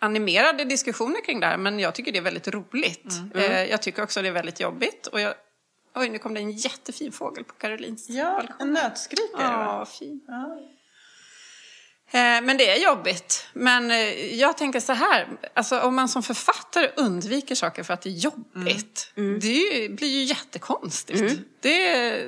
[0.00, 3.12] animerade diskussioner kring det här men jag tycker det är väldigt roligt.
[3.12, 3.30] Mm.
[3.34, 3.70] Eh, mm.
[3.70, 5.06] jag tycker också det är väldigt jobbigt.
[5.06, 5.34] Och jag,
[5.94, 8.56] oj, nu kom det en jättefin fågel på Karolins Ja, balkong.
[8.66, 9.42] en nötskrikare.
[9.42, 10.20] Ja, fin.
[10.26, 10.58] Ja.
[12.12, 13.46] Eh, men det är jobbigt.
[13.52, 18.02] Men eh, jag tänker så här, alltså om man som författare undviker saker för att
[18.02, 19.28] det är jobbigt, mm.
[19.28, 19.40] Mm.
[19.40, 21.20] det blir ju jättekonstigt.
[21.20, 21.44] Mm.
[21.60, 22.24] Det,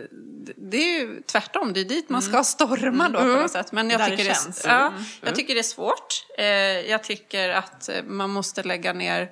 [0.56, 2.44] det är ju tvärtom, det är dit man ska mm.
[2.44, 3.42] storma då på mm.
[3.42, 3.72] något sätt.
[3.72, 4.62] Men jag, Där tycker det, känns.
[4.62, 5.04] Det, ja, mm.
[5.20, 6.26] jag tycker det är svårt.
[6.38, 6.46] Eh,
[6.90, 9.30] jag tycker att man måste lägga ner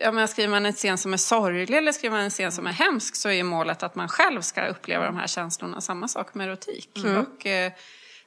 [0.00, 2.66] Ja, men skriver man en scen som är sorglig eller skriver man en scen som
[2.66, 5.80] är hemsk så är målet att man själv ska uppleva de här känslorna.
[5.80, 6.90] Samma sak med erotik.
[7.18, 7.46] Och,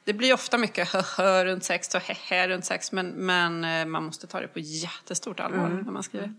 [0.04, 0.88] det blir ofta mycket
[1.18, 4.60] hö runt sex och hehe runt sex men, men eh, man måste ta det på
[4.60, 5.78] jättestort allvar mm.
[5.78, 6.34] när man skriver.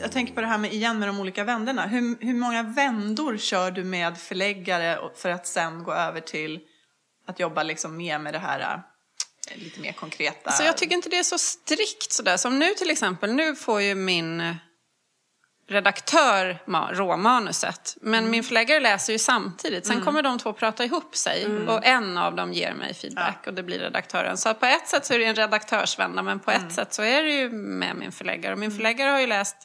[0.00, 1.86] Jag tänker på det här med, igen med de olika vändorna.
[1.86, 6.60] Hur, hur många vändor kör du med förläggare för att sen gå över till
[7.26, 8.82] att jobba liksom mer med det här
[9.54, 10.50] lite mer konkreta?
[10.50, 12.36] Så jag tycker inte det är så strikt sådär.
[12.36, 14.56] Som nu till exempel, nu får ju min
[15.68, 16.58] redaktör
[16.92, 17.96] råmanuset.
[18.00, 18.30] Men mm.
[18.30, 19.86] min förläggare läser ju samtidigt.
[19.86, 20.04] Sen mm.
[20.04, 21.44] kommer de två prata ihop sig.
[21.44, 21.68] Mm.
[21.68, 23.50] Och en av dem ger mig feedback ja.
[23.50, 24.36] och det blir redaktören.
[24.36, 26.70] Så på ett sätt så är det en redaktörsvända men på ett mm.
[26.70, 28.52] sätt så är det ju med min förläggare.
[28.52, 28.78] Och min mm.
[28.78, 29.56] förläggare har ju läst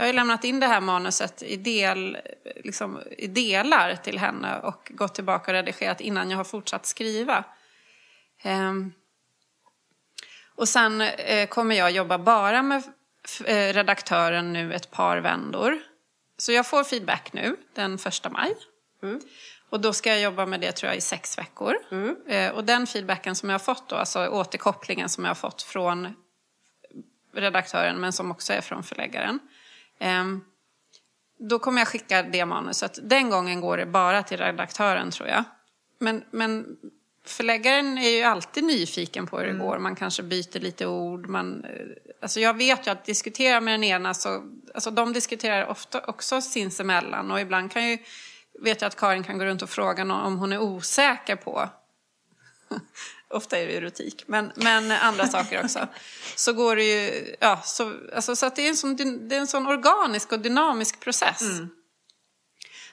[0.00, 2.18] jag har ju lämnat in det här manuset i, del,
[2.64, 7.44] liksom, i delar till henne och gått tillbaka och redigerat innan jag har fortsatt skriva.
[8.44, 8.92] Um,
[10.60, 12.82] och sen eh, kommer jag jobba bara med
[13.44, 15.78] eh, redaktören nu ett par vändor.
[16.38, 18.54] Så jag får feedback nu den första maj.
[19.02, 19.20] Mm.
[19.70, 21.74] Och då ska jag jobba med det tror jag i sex veckor.
[21.90, 22.16] Mm.
[22.28, 25.62] Eh, och den feedbacken som jag har fått då, alltså återkopplingen som jag har fått
[25.62, 26.14] från
[27.34, 29.38] redaktören men som också är från förläggaren.
[29.98, 30.24] Eh,
[31.38, 32.98] då kommer jag skicka det manuset.
[33.02, 35.44] Den gången går det bara till redaktören tror jag.
[35.98, 36.76] Men, men
[37.30, 39.78] förläggaren är ju alltid nyfiken på hur det går.
[39.78, 41.28] Man kanske byter lite ord.
[41.28, 41.70] Man, eh,
[42.22, 44.42] alltså jag vet ju att diskutera med den ena så,
[44.74, 47.98] alltså de diskuterar ofta också sinsemellan och ibland kan ju,
[48.60, 51.68] vet jag att Karin kan gå runt och fråga någon om hon är osäker på
[53.28, 55.88] Ofta är det erotik, men, men andra saker också.
[56.36, 58.96] Så går det ju, ja, så, alltså, så att det är, en sån,
[59.28, 61.42] det är en sån organisk och dynamisk process.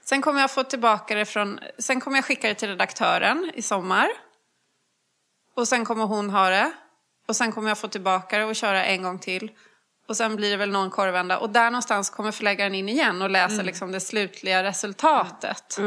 [0.03, 3.61] Sen kommer jag få tillbaka det från, sen kommer jag skicka det till redaktören i
[3.61, 4.09] sommar.
[5.57, 6.71] Och sen kommer hon ha det.
[7.27, 9.51] Och sen kommer jag få tillbaka det och köra en gång till.
[10.07, 11.37] Och sen blir det väl någon korvända.
[11.37, 15.77] Och där någonstans kommer förläggaren in igen och läser liksom det slutliga resultatet.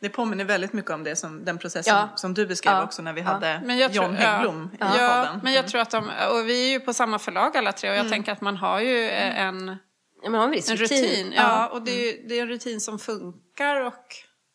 [0.00, 2.08] Det påminner väldigt mycket om det som, den processen Ja.
[2.16, 2.82] som du beskrev Ja.
[2.84, 3.26] också när vi Ja.
[3.26, 4.30] hade Men jag John tror- ja.
[4.30, 4.86] Häggblom i Ja,
[5.24, 5.40] podden.
[5.42, 7.94] men jag tror att de, och vi är ju på samma förlag alla tre och
[7.96, 8.12] jag Mm.
[8.12, 9.76] tänker att man har ju eh, en,
[10.22, 11.04] Ja, men har en viss en rutin.
[11.04, 11.32] rutin.
[11.36, 14.06] Ja, och det är, det är en rutin som funkar och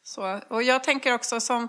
[0.03, 0.39] så.
[0.49, 1.67] Och jag tänker också som,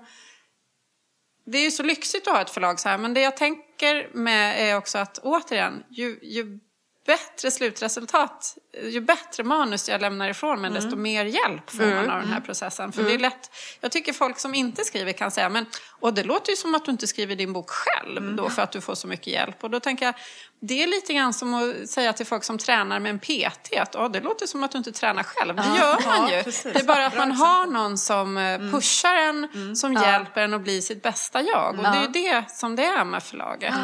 [1.44, 4.16] det är ju så lyxigt att ha ett förlag så här, men det jag tänker
[4.16, 6.58] med är också att återigen, ju, ju
[7.06, 12.20] bättre slutresultat, ju bättre manus jag lämnar ifrån mig, desto mer hjälp får man av
[12.20, 12.92] den här processen.
[12.92, 15.66] För det är lätt, jag tycker folk som inte skriver kan säga, men
[16.00, 18.72] och det låter ju som att du inte skriver din bok själv då för att
[18.72, 19.64] du får så mycket hjälp.
[19.64, 20.14] Och då tänker jag,
[20.60, 23.96] det är lite grann som att säga till folk som tränar med en PT, att
[23.96, 25.56] oh, det låter som att du inte tränar själv.
[25.56, 26.42] Det gör man Ja, ju.
[26.42, 26.72] precis.
[26.72, 30.60] Det är bara att man har någon som eh, pushar en, som hjälper en att
[30.62, 31.78] bli sitt bästa jag.
[31.78, 33.74] Och det är ju det som det är med förlaget.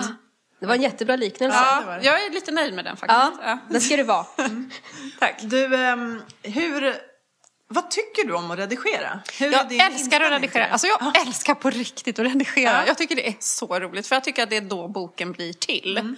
[0.60, 1.58] Det var en jättebra liknelse.
[1.58, 3.40] Ja, jag är lite nöjd med den faktiskt.
[3.42, 3.58] Ja.
[3.70, 4.26] det ska det vara.
[5.18, 5.40] Tack.
[5.42, 6.94] Du, ehm, hur,
[7.68, 9.20] vad tycker du om att redigera?
[9.38, 10.66] Hur Jag älskar att redigera.
[10.66, 12.72] Alltså jag älskar på riktigt att redigera.
[12.72, 12.86] Ja.
[12.86, 14.06] Jag tycker det är så roligt.
[14.06, 15.96] För jag tycker att det är då boken blir till.
[15.98, 16.16] Mm.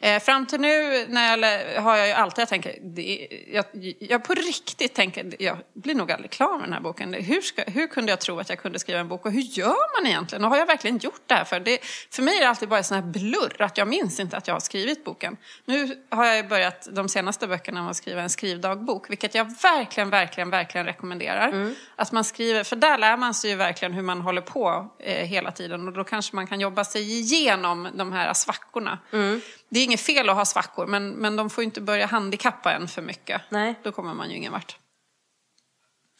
[0.00, 3.64] Eh, fram till nu när jag, har jag ju alltid, jag tänker, det, jag,
[3.98, 7.14] jag på riktigt tänker, jag blir nog aldrig klar med den här boken.
[7.14, 10.00] Hur, ska, hur kunde jag tro att jag kunde skriva en bok och hur gör
[10.00, 10.44] man egentligen?
[10.44, 11.44] Och har jag verkligen gjort det här?
[11.44, 11.78] För, det,
[12.10, 14.46] för mig är det alltid bara en sån här blurr, att jag minns inte att
[14.46, 15.36] jag har skrivit boken.
[15.64, 20.10] Nu har jag börjat de senaste böckerna med att skriva en skrivdagbok, vilket jag verkligen,
[20.10, 21.48] verkligen, verkligen rekommenderar.
[21.96, 25.26] Att man skriver, för där lär man sig ju verkligen hur man håller på eh,
[25.26, 28.98] hela tiden och då kanske man kan jobba sig igenom de här svackorna.
[29.68, 32.88] Det är inget fel att ha svackor, men, men de får inte börja handikappa en
[32.88, 33.42] för mycket.
[33.48, 33.74] Nej.
[33.82, 34.76] Då kommer man ju ingen vart.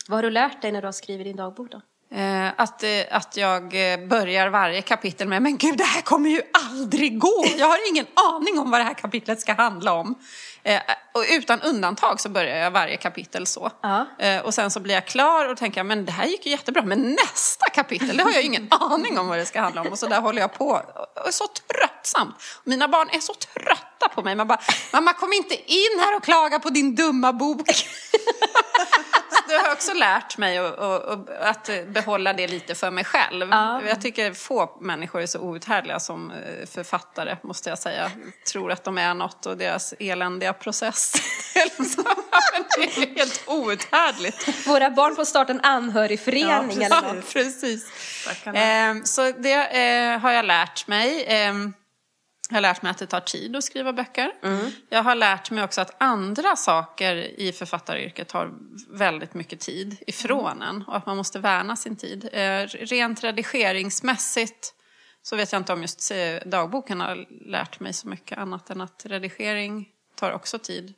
[0.09, 1.81] Vad har du lärt dig när du har skrivit din dagbok då?
[2.11, 6.31] Eh, att, eh, att jag eh, börjar varje kapitel med men gud det här kommer
[6.31, 7.45] ju aldrig gå.
[7.59, 10.15] Jag har ingen aning om vad det här kapitlet ska handla om.
[10.67, 10.81] Eh,
[11.13, 13.71] och utan undantag så börjar jag varje kapitel så.
[13.83, 14.07] Ja.
[14.19, 16.83] Eh, och sen så blir jag klar och tänker men det här gick ju jättebra.
[16.83, 19.87] Men nästa kapitel, det har jag ingen aning om vad det ska handla om.
[19.87, 20.69] Och så där håller jag på.
[21.15, 22.37] Och är så tröttsamt.
[22.65, 24.35] Mina barn är så trötta på mig.
[24.35, 24.61] Man bara,
[24.93, 27.69] mamma kom inte in här och klaga på din dumma bok.
[29.49, 30.59] det har också lärt mig
[31.41, 33.49] att, behålla det lite för mig själv.
[33.51, 33.83] Ja.
[33.89, 38.11] Jag tycker få människor är så outhärdliga som eh, författare, måste jag säga.
[38.53, 41.13] Tror att de är något och deras eländiga process.
[41.79, 42.05] Liksom.
[42.77, 44.67] det är helt outhärdligt.
[44.67, 47.33] Våra barn får starta en anhörigförening Ja, eller Ja, något.
[47.33, 47.87] precis.
[48.23, 48.59] Stackarna.
[48.59, 51.27] Ehm, så det eh, har jag lärt mig.
[52.49, 54.33] Jag har lärt mig att det tar tid att skriva böcker.
[54.89, 58.53] Jag har lärt mig också att andra saker i författaryrket tar
[58.91, 62.29] väldigt mycket tid ifrån en och att man måste värna sin tid.
[62.33, 64.75] Eh, rent redigeringsmässigt
[65.23, 68.81] så vet jag inte om just eh, dagboken har lärt mig så mycket annat än
[68.81, 70.95] att redigering tar också tid.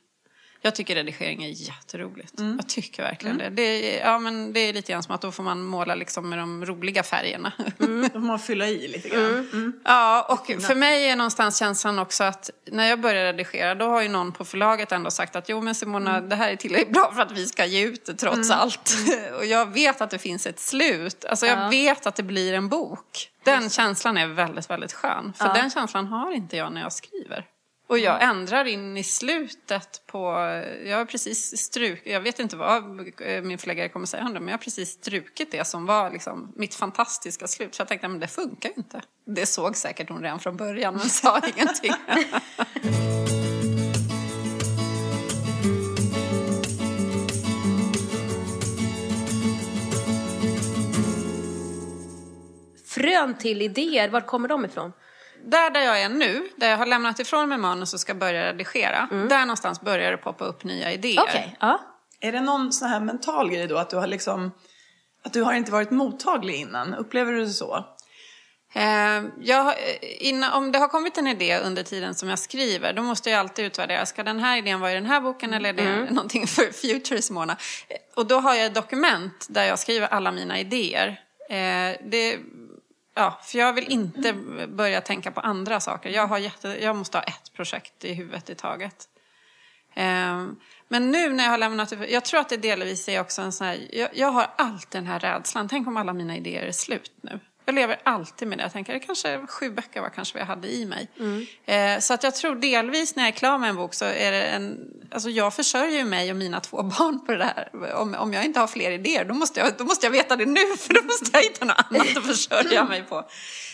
[0.61, 2.33] Jag tycker redigering är jätteroligt.
[2.57, 3.49] Jag tycker verkligen det.
[3.49, 6.29] Det är, ja, men det är lite grann som att då får man måla liksom
[6.29, 7.51] med de roliga färgerna.
[7.77, 9.49] Då får man fylla i lite grann.
[9.53, 9.73] Mm.
[9.85, 14.01] Ja, och för mig är någonstans känslan också att när jag börjar redigera då har
[14.01, 17.11] ju någon på förlaget ändå sagt att jo men Simona det här är tillräckligt bra
[17.15, 18.91] för att vi ska ge ut det trots allt.
[19.37, 21.25] och jag vet att det finns ett slut.
[21.25, 21.69] Alltså jag Ja.
[21.69, 23.29] vet att det blir en bok.
[23.43, 25.33] Den känslan är väldigt, väldigt skön.
[25.37, 25.53] För Ja.
[25.53, 27.45] den känslan har inte jag när jag skriver.
[27.89, 30.19] Och jag ändrar in i slutet på,
[30.85, 34.39] jag har precis strukit, jag vet inte vad eh, min förläggare kommer säga om det,
[34.39, 37.75] men jag har precis strukit det som var liksom mitt fantastiska slut.
[37.75, 39.01] Så jag tänkte, men det funkar ju inte.
[39.25, 41.93] Det såg säkert hon redan från början, men sa ingenting.
[52.85, 54.91] Frön till idéer, var kommer de ifrån?
[55.49, 58.45] Där där jag är nu, där jag har lämnat ifrån mig manus och ska börja
[58.53, 61.21] redigera, där någonstans börjar det poppa upp nya idéer.
[61.21, 61.79] Okej, ja.
[62.21, 64.51] Är det någon sån här mental grej då att du har liksom
[65.23, 66.93] att du har inte varit mottaglig innan?
[66.93, 67.85] Upplever du det så?
[68.73, 72.93] Eh, jag, eh, innan, om det har kommit en idé under tiden som jag skriver,
[72.93, 74.05] då måste jag alltid utvärdera.
[74.05, 77.21] Ska den här idén vara i den här boken eller är det någonting för future
[77.21, 77.57] Simona?
[77.87, 81.07] Eh, Och då har jag ett dokument där jag skriver alla mina idéer.
[81.49, 82.37] Eh, det,
[83.19, 84.33] ja, för jag vill inte
[84.67, 86.09] börja tänka på andra saker.
[86.09, 89.09] Jag, har jätte, jag måste ha ett projekt i huvudet i taget.
[89.93, 90.55] Ehm,
[90.87, 93.67] men nu när jag har lämnat jag tror att det delvis är också en sån
[93.67, 97.11] här, jag, jag har alltid den här rädslan, tänk om alla mina idéer är slut
[97.21, 97.39] nu.
[97.69, 98.61] Jag lever alltid med det.
[98.61, 101.07] Jag tänker, det kanske sju böcker var kanske vad jag hade i mig.
[101.19, 101.45] Mm.
[101.65, 104.31] Eh, så att jag tror delvis när jag är klar med en bok så är
[104.31, 104.79] det en...
[105.11, 107.95] Alltså jag försörjer mig och mina två barn på det här.
[107.95, 110.45] Om, om jag inte har fler idéer då måste, jag, då måste jag veta det
[110.45, 113.29] nu för då måste jag hitta något annat att försörja mig på.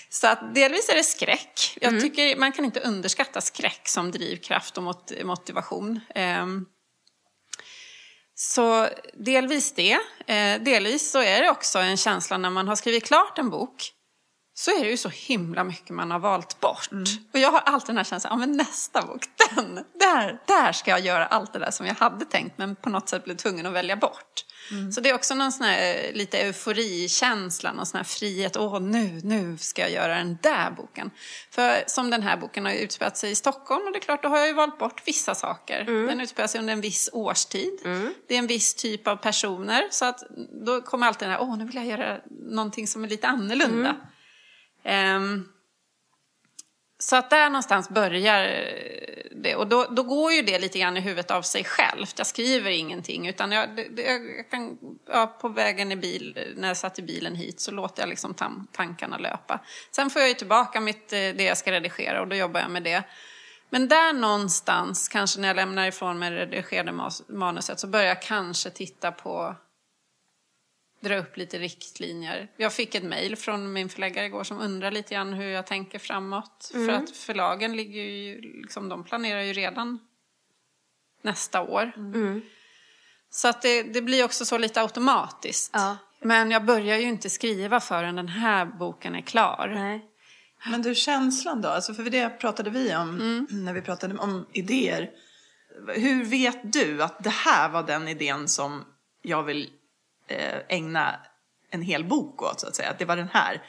[0.10, 1.78] Så att delvis är det skräck.
[1.82, 2.02] Jag mm.
[2.02, 4.84] tycker man kan inte underskatta skräck som drivkraft och
[5.24, 6.00] motivation.
[6.16, 6.46] Eh,
[8.36, 10.00] så delvis det.
[10.28, 13.92] Eh, delvis så är det också en känsla när man har skrivit klart en bok
[14.58, 16.92] så är det ju så himla mycket man har valt bort.
[16.92, 17.04] Mm.
[17.34, 20.92] Och jag har alltid den här känslan, ja men nästa bok, den, där, där ska
[20.92, 23.66] jag göra allt det där som jag hade tänkt men på något sätt blev tvungen
[23.66, 24.45] att välja bort.
[24.72, 24.92] Mm.
[24.92, 28.80] Så det är också någon sån här eh, lite euforikänsla, någon sån här frihet, åh
[28.80, 31.12] nu, nu ska jag göra den där boken.
[31.52, 34.30] För som den här boken har utspelat sig i Stockholm och det är klart, då
[34.30, 35.82] har jag ju valt bort vissa saker.
[35.82, 36.08] Mm.
[36.08, 37.80] Den utspelar sig under en viss årstid.
[37.86, 38.14] Mm.
[38.28, 40.24] Det är en viss typ av personer så att
[40.66, 43.96] då kommer alltid den här, åh nu vill jag göra någonting som är lite annorlunda.
[44.84, 45.50] Um,
[47.00, 48.46] så att där någonstans börjar
[49.46, 49.56] det.
[49.56, 52.14] Och då, då, går ju det lite grann i huvudet av sig självt.
[52.18, 54.78] Jag skriver ingenting utan jag, det, jag kan,
[55.08, 58.34] ja, på vägen i bil, när jag satt i bilen hit så låter jag liksom
[58.34, 59.60] tam, tankarna löpa.
[59.92, 62.72] Sen får jag ju tillbaka mitt, eh, det jag ska redigera och då jobbar jag
[62.72, 63.04] med det.
[63.70, 68.22] Men där någonstans, kanske när jag lämnar ifrån mig det redigerade manuset så börjar jag
[68.22, 69.56] kanske titta på
[71.06, 72.52] dra upp lite riktlinjer.
[72.58, 76.00] Jag fick ett mejl från min förläggare igår som undrar lite grann hur jag tänker
[76.00, 76.72] framåt.
[76.74, 76.88] Mm.
[76.88, 80.00] För att förlagen ligger ju, liksom, de planerar ju redan
[81.22, 81.92] nästa år.
[81.96, 82.42] Mm.
[83.30, 85.72] Så att det, det, blir också så lite automatiskt.
[85.74, 85.98] Ja.
[86.22, 89.72] Men jag börjar ju inte skriva förrän den här boken är klar.
[89.76, 90.06] Nej.
[90.70, 91.70] Men du, känslan då?
[91.70, 93.48] Alltså för det pratade vi om mm.
[93.66, 95.10] när vi pratade om idéer.
[95.96, 98.86] Hur vet du att det här var den idén som
[99.22, 99.70] jag vill
[100.70, 101.20] ägna
[101.72, 102.90] en hel bok åt så att säga.
[102.90, 103.62] Att det var den här.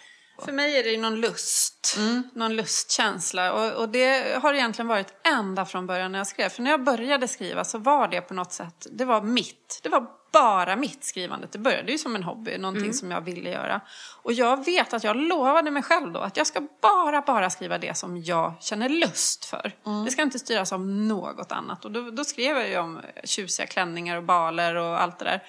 [0.44, 2.22] För mig är det någon lust, mm.
[2.34, 6.48] någon lustkänsla och, och, det har egentligen varit ända från början när jag skrev.
[6.48, 9.80] För när jag började skriva så var det på något sätt, det var mitt.
[9.82, 11.48] Det var bara mitt skrivande.
[11.52, 12.94] Det började ju som en hobby, någonting mm.
[12.94, 13.80] som jag ville göra.
[14.22, 17.78] Och jag vet att jag lovade mig själv då att jag ska bara, bara skriva
[17.78, 19.72] det som jag känner lust för.
[19.86, 20.04] Mm.
[20.04, 21.84] Det ska inte styras av något annat.
[21.84, 25.42] Och då, då skrev jag ju om tjusiga klänningar och baler och allt det där.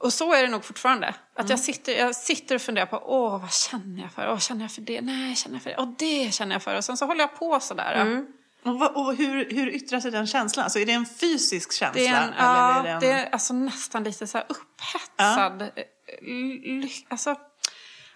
[0.00, 1.08] Och så är det nog fortfarande.
[1.08, 1.50] Att mm.
[1.50, 4.28] jag, sitter, jag sitter och funderar på, åh vad känner jag för?
[4.28, 5.00] Åh, känner jag för det?
[5.00, 5.76] Nej, känner jag för det?
[5.78, 6.76] Åh, det känner jag för.
[6.76, 7.94] Och sen så håller jag på sådär.
[7.94, 8.26] Mm.
[8.62, 10.64] Och, vad, och hur, hur yttrar sig den känslan?
[10.64, 12.00] Alltså, är det en fysisk känsla?
[12.00, 13.00] Det är en, eller ja, är det, en...
[13.00, 15.70] det är alltså nästan lite så här upphetsad.
[15.74, 15.84] Ja.
[17.08, 17.36] Alltså,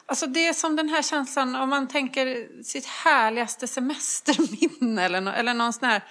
[0.07, 5.31] alltså det är som den här känslan om man tänker sitt härligaste semesterminne eller, no,
[5.31, 6.05] eller någon sån här...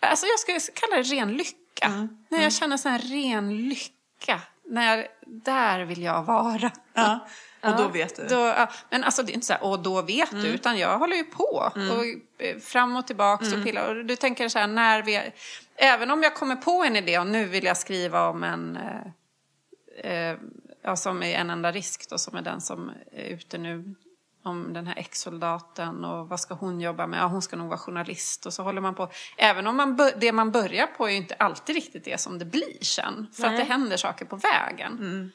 [0.00, 1.86] Alltså jag skulle kalla det ren lycka.
[1.86, 2.08] Mm.
[2.28, 2.50] När jag mm.
[2.50, 6.70] känner sån här ren lycka när, där vill jag vara.
[6.94, 7.26] Ja,
[7.60, 8.26] och då vet du?
[8.26, 8.70] Då, ja.
[8.90, 10.44] Men alltså det är inte så här, och då vet mm.
[10.44, 11.72] du, utan jag håller ju på.
[11.76, 11.90] Mm.
[11.90, 12.04] Och
[12.38, 13.58] eh, fram och tillbaka mm.
[13.58, 13.88] och pillar.
[13.88, 15.32] Och du tänker så här, när vi...
[15.76, 18.76] Även om jag kommer på en idé och nu vill jag skriva om en...
[18.76, 20.36] Eh, eh,
[20.82, 23.94] ja, som är en enda risk då, som är den som är ute nu
[24.42, 27.20] om den här ex-soldaten och vad ska hon jobba med?
[27.20, 29.10] Ja, hon ska nog vara journalist och så håller man på.
[29.36, 32.44] Även om man det man börjar på är ju inte alltid riktigt det som det
[32.44, 33.26] blir sen.
[33.34, 33.50] För Nej.
[33.50, 34.92] att det händer saker på vägen.
[34.92, 35.30] Mm.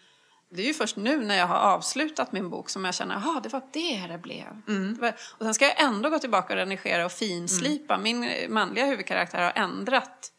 [0.50, 3.40] Det är ju först nu när jag har avslutat min bok som jag känner, jaha,
[3.44, 4.62] det var det det blev.
[4.68, 4.98] Mm.
[5.38, 7.96] Och sen ska jag ändå gå tillbaka och redigera och finslipa.
[7.96, 8.04] Mm.
[8.04, 10.32] Min manliga huvudkaraktär har ändrat,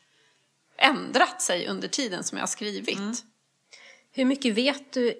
[0.77, 2.98] ändrat sig under tiden som jag har skrivit.
[2.98, 3.14] Mm.
[4.12, 5.14] Hur mycket vet du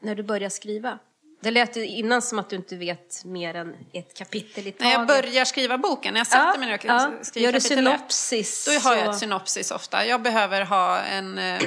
[0.00, 0.98] när du börjar skriva?
[1.40, 4.80] Det lät innan som att du inte vet mer än ett kapitel i taget.
[4.80, 7.12] När jag börjar skriva boken, när jag sätter ja, mig ner och ja.
[7.22, 8.68] skriver Gör du synopsis?
[8.68, 10.06] Ett, då har jag ett synopsis ofta.
[10.06, 11.38] Jag behöver ha en...
[11.38, 11.60] Eh,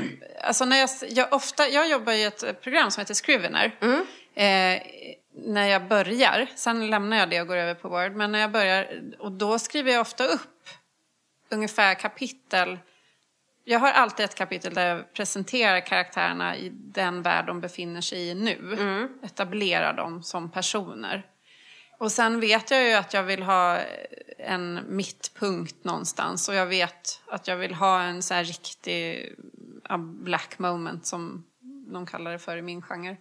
[0.44, 3.76] alltså när jag, jag, ofta, jag jobbar i ett program som heter Scrivener.
[3.82, 4.06] Mm.
[4.36, 4.82] Eh,
[5.36, 8.12] när jag börjar, sen lämnar jag det och går över på Word.
[8.12, 10.70] Men när jag börjar, och då skriver jag ofta upp
[11.50, 12.80] ungefär kapitel
[13.64, 18.30] jag har alltid ett kapitel där jag presenterar karaktärerna i den värld de befinner sig
[18.30, 18.78] i nu.
[18.80, 19.10] Mm.
[19.24, 21.26] Etablerar dem som personer.
[21.98, 23.80] Och sen vet jag ju att jag vill ha
[24.38, 26.50] en mittpunkt någonstans.
[26.50, 29.36] Och jag vet att jag vill ha en så här riktig
[30.00, 31.44] black moment som
[31.94, 33.18] de kallar det för i min genre.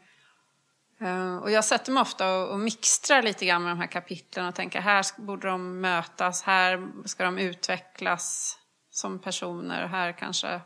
[1.00, 4.54] Eh, och jag sätter mig ofta och, mixtrar lite grann med de här kapitlen och
[4.54, 8.58] tänker här borde de mötas, här ska de utvecklas
[8.92, 9.86] som personer.
[9.86, 10.60] Här kanske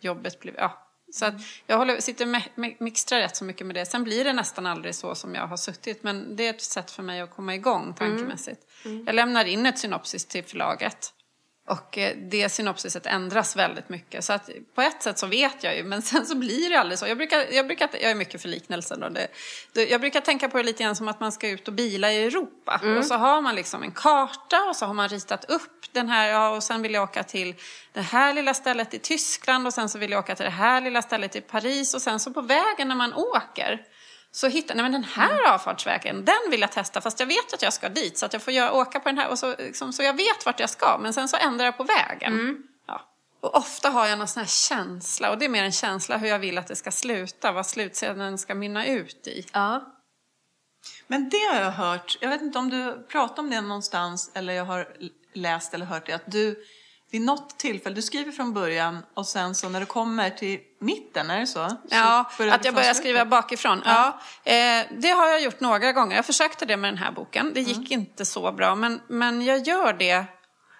[0.00, 0.54] jobbet blir...
[0.58, 1.34] Ja, Så att
[1.66, 3.86] jag håller, sitter och me- me- mixtrar rätt så mycket med det.
[3.86, 6.02] Sen blir det nästan aldrig så som jag har suttit.
[6.02, 8.60] Men det är ett sätt för mig att komma igång tankemässigt.
[9.06, 11.14] Jag lämnar in ett synopsis till förlaget.
[11.68, 14.24] Och eh, det synopsiset ändras väldigt mycket.
[14.24, 16.98] Så att på ett sätt så vet jag ju, men sen så blir det aldrig
[16.98, 17.06] så.
[17.06, 18.48] Jag, brukar, jag, brukar, jag är mycket för
[19.10, 19.28] det,
[19.72, 22.12] det, jag brukar tänka på det lite grann som att man ska ut och bila
[22.12, 22.80] i Europa.
[22.98, 26.28] Och så har man liksom en karta och så har man ritat upp den här,
[26.28, 27.54] ja, och sen vill jag åka till
[27.92, 30.80] det här lilla stället i Tyskland och sen så vill jag åka till det här
[30.80, 31.94] lilla stället i Paris.
[31.94, 33.84] Och sen så på vägen när man åker
[34.32, 37.62] så hittar nej men den här avfartsvägen, den vill jag testa fast jag vet att
[37.62, 39.92] jag ska dit så att jag får göra, åka på den här och så, liksom,
[39.92, 42.62] så jag vet vart jag ska men sen så ändrar jag på vägen.
[42.86, 43.00] Ja.
[43.40, 46.28] Och ofta har jag någon sån här känsla och det är mer en känsla hur
[46.28, 49.46] jag vill att det ska sluta, vad slutscenen ska mynna ut i.
[49.52, 49.94] Ja.
[51.06, 54.52] Men det har jag hört, jag vet inte om du pratar om det någonstans eller
[54.52, 54.88] jag har
[55.32, 56.64] läst eller hört det, att du
[57.10, 61.30] vid något tillfälle, du skriver från början och sen så när du kommer till mitten,
[61.30, 61.76] är det så?
[61.90, 63.82] Ja, att jag börjar skriva bakifrån.
[63.84, 64.20] Ja.
[64.44, 66.16] Eh, det har jag gjort några gånger.
[66.16, 67.52] Jag försökte det med den här boken.
[67.54, 68.00] Det gick Mm.
[68.00, 70.24] inte så bra, men, men jag gör det.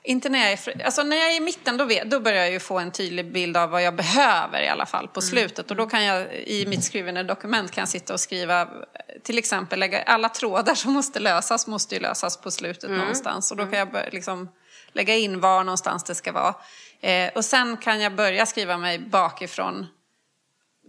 [0.04, 2.50] Inte när jag är, alltså när jag är i mitten då, vet, då börjar jag
[2.50, 5.12] ju få en tydlig bild av vad jag behöver i alla fall Mm.
[5.12, 5.70] på slutet.
[5.70, 8.68] Och då kan jag i mitt skrivande dokument kan jag sitta och skriva
[9.24, 12.98] till exempel lägga, alla trådar som måste lösas måste ju lösas på slutet Mm.
[12.98, 13.50] någonstans.
[13.50, 14.48] Och då kan jag bör- liksom
[14.92, 16.54] lägga in var någonstans det ska vara.
[17.00, 19.86] Eh, och sen kan jag börja skriva mig bakifrån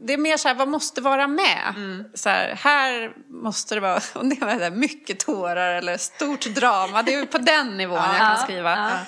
[0.01, 1.73] det är mer så här, vad måste vara med?
[2.13, 7.03] Så här, här måste det vara, om det där, mycket tårar eller stort drama.
[7.03, 8.99] Det är på den nivån jag kan skriva.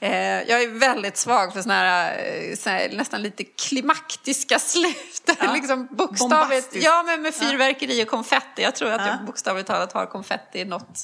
[0.00, 2.18] Eh, jag är väldigt svag för såna här,
[2.50, 5.30] eh, såna här nästan lite klimaktiska slut.
[5.54, 6.68] liksom bokstavligt.
[6.72, 8.62] Ja, men med fyrverkeri och konfetti.
[8.62, 9.06] Jag tror att Ja.
[9.06, 10.98] jag bokstavligt talat har konfetti i något.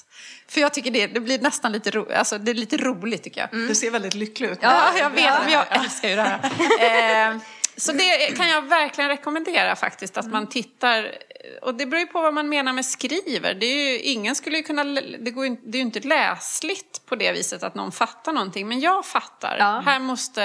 [0.48, 3.40] För jag tycker det, det blir nästan lite, ro, alltså, det är lite roligt tycker
[3.40, 3.50] jag.
[3.68, 4.58] Du ser väldigt lycklig ut.
[4.62, 7.40] Ja, jag vet, men jag älskar ju det här.
[7.76, 11.14] Så det kan jag verkligen rekommendera faktiskt, att man tittar.
[11.62, 13.54] Och det beror ju på vad man menar med skriver.
[13.54, 14.84] Det är ju, ingen skulle ju kunna,
[15.18, 18.68] det, går ju, det är ju inte läsligt på det viset att någon fattar någonting.
[18.68, 19.56] Men jag fattar.
[19.58, 19.82] Ja.
[19.86, 20.42] Här måste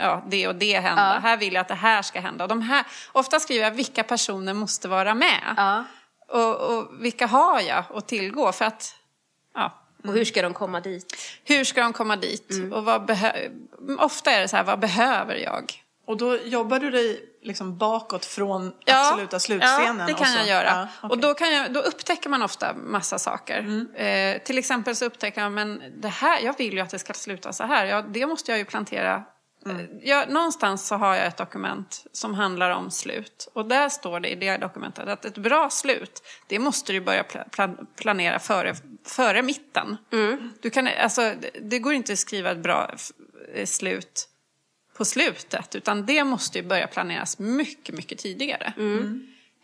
[0.00, 1.18] ja, det och det hända.
[1.22, 2.44] Här vill jag att det här ska hända.
[2.44, 5.54] Och de här, ofta skriver jag vilka personer måste vara med.
[5.56, 5.84] ja.
[6.28, 8.52] Och, och vilka har jag att tillgå?
[8.52, 8.94] För att,
[9.54, 11.16] ja, Och hur ska de komma dit?
[11.44, 12.50] hur ska de komma dit?
[12.72, 13.18] Och vad
[13.98, 15.81] Ofta är det så här, vad behöver jag?
[16.06, 19.98] Och då jobbar du dig liksom bakåt från absoluta slutscenen?
[19.98, 20.66] Ja, det och kan så- jag göra.
[20.66, 21.10] Ja, okej.
[21.10, 23.58] Och då, kan jag, då upptäcker man ofta massa saker.
[23.58, 23.94] Mm.
[24.36, 27.12] Eh, till exempel så upptäcker man, men det här, jag vill ju att det ska
[27.12, 27.86] sluta så här.
[27.86, 29.24] Ja, det måste jag ju plantera.
[29.66, 29.76] Mm.
[29.76, 33.48] Eh, Jag, någonstans så har jag ett dokument som handlar om slut.
[33.54, 37.24] Och där står det i det dokumentet att ett bra slut, det måste du börja
[37.24, 38.74] pla, plan, planera före,
[39.06, 39.96] före mitten.
[40.62, 41.32] Du kan, alltså,
[41.62, 42.90] det, går inte att skriva ett bra
[43.64, 44.28] slut
[44.96, 48.72] på slutet, utan det måste ju börja planeras mycket, mycket tidigare.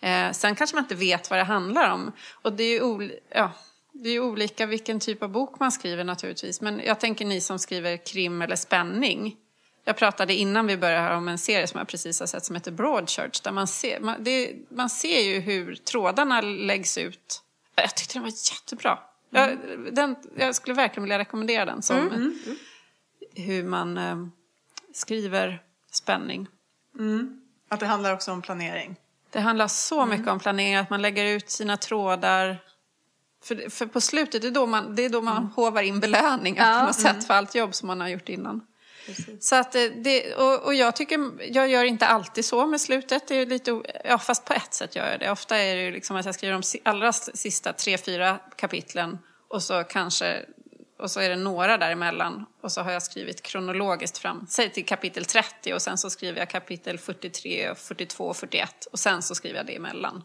[0.00, 2.12] Eh, sen kanske man inte vet vad det handlar om.
[2.42, 3.50] Och det är ju ol- ja,
[3.92, 6.60] det är olika vilken typ av bok man skriver naturligtvis.
[6.60, 9.36] Men jag tänker ni som skriver krim eller spänning.
[9.84, 12.56] Jag pratade innan vi började här om en serie som jag precis har sett som
[12.56, 13.40] heter Broadchurch.
[13.42, 17.42] Där man ser, man, det, man ser ju hur trådarna läggs ut.
[17.74, 18.98] Jag tyckte den var jättebra.
[19.30, 19.58] Jag,
[19.92, 21.96] den, jag skulle verkligen vilja rekommendera den som
[23.36, 24.16] hur man eh,
[24.94, 25.62] skriver
[25.92, 26.46] spänning.
[27.68, 28.96] Att det handlar också om planering?
[29.30, 32.58] Det handlar så mycket om planering, att man lägger ut sina trådar.
[33.44, 36.72] För, för på slutet, det är då man, det är då man hovar in belöningar
[36.72, 36.80] Ja.
[36.80, 38.66] på något sätt för allt jobb som man har gjort innan.
[39.40, 43.28] Så att eh, det, och, och jag tycker, jag gör inte alltid så med slutet.
[43.28, 45.30] Det är lite, ja, fast på ett sätt gör jag det.
[45.30, 49.18] Ofta är det liksom att jag skriver de allra sista tre, fyra kapitlen
[49.48, 50.44] och så kanske
[50.98, 54.86] och så är det några däremellan och så har jag skrivit kronologiskt fram, säg till
[54.86, 59.34] kapitel 30 och sen så skriver jag kapitel 43, 42 och 41 och sen så
[59.34, 60.22] skriver jag det emellan.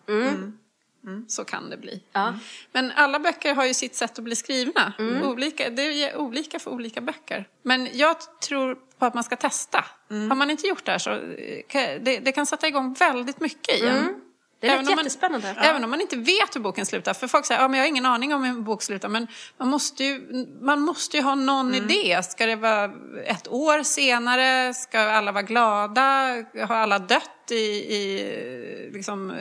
[1.05, 1.25] Mm.
[1.27, 2.03] Så kan det bli.
[2.11, 2.33] Ja.
[2.71, 4.93] Men alla böcker har ju sitt sätt att bli skrivna.
[5.23, 7.47] Olika, det är olika för olika böcker.
[7.61, 8.17] Men jag
[8.47, 9.85] tror på att man ska testa.
[10.09, 13.81] Har man inte gjort det här så eh, det, det kan sätta igång väldigt mycket
[13.81, 14.21] i en.
[14.63, 15.55] Det lät Även om man- jättespännande.
[15.61, 17.13] Även om man inte vet hur boken slutar.
[17.13, 19.09] För folk säger, ja men jag har ingen aning om hur en bok slutar.
[19.09, 22.23] Men man måste ju, man måste ju ha någon idé.
[22.23, 22.91] Ska det vara
[23.25, 24.73] ett år senare?
[24.73, 26.35] Ska alla vara glada?
[26.67, 27.55] Har alla dött i,
[27.95, 29.37] i liksom,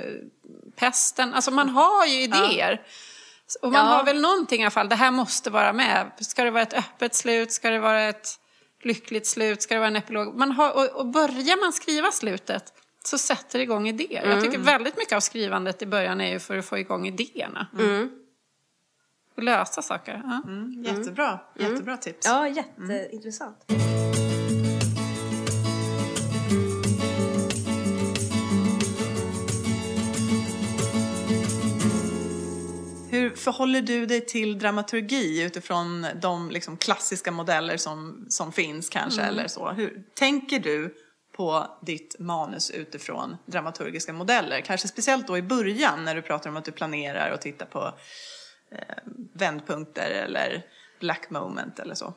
[0.77, 1.35] pesten?
[1.35, 2.81] Alltså man har ju idéer.
[3.63, 3.93] Och man Ja.
[3.93, 6.11] har väl någonting i alla fall, det här måste vara med.
[6.21, 7.53] Ska det vara ett öppet slut?
[7.53, 8.29] Ska det vara ett
[8.83, 9.63] lyckligt slut?
[9.63, 10.35] Ska det vara en epilog?
[10.35, 12.65] Man har, och, och börjar man skriva slutet
[13.05, 14.29] så sätter det igång idéer.
[14.29, 14.67] Jag tycker mm.
[14.67, 17.67] väldigt mycket av skrivandet i början är ju för att få igång idéerna.
[17.79, 18.11] Mm.
[19.37, 20.23] Och lösa saker.
[20.25, 20.43] Ja.
[20.47, 22.27] Mm, jättebra, jättebra tips.
[22.27, 23.65] Ja, jätteintressant.
[33.11, 39.21] Hur förhåller du dig till dramaturgi utifrån de liksom klassiska modeller som, som finns kanske?
[39.21, 39.35] Mm.
[39.35, 39.71] Eller så?
[39.71, 40.95] Hur tänker du
[41.33, 44.61] på ditt manus utifrån dramaturgiska modeller?
[44.61, 47.95] Kanske speciellt då i början när du pratar om att du planerar och tittar på
[48.71, 48.97] eh,
[49.33, 50.67] vändpunkter eller
[51.01, 52.15] black moment eller så.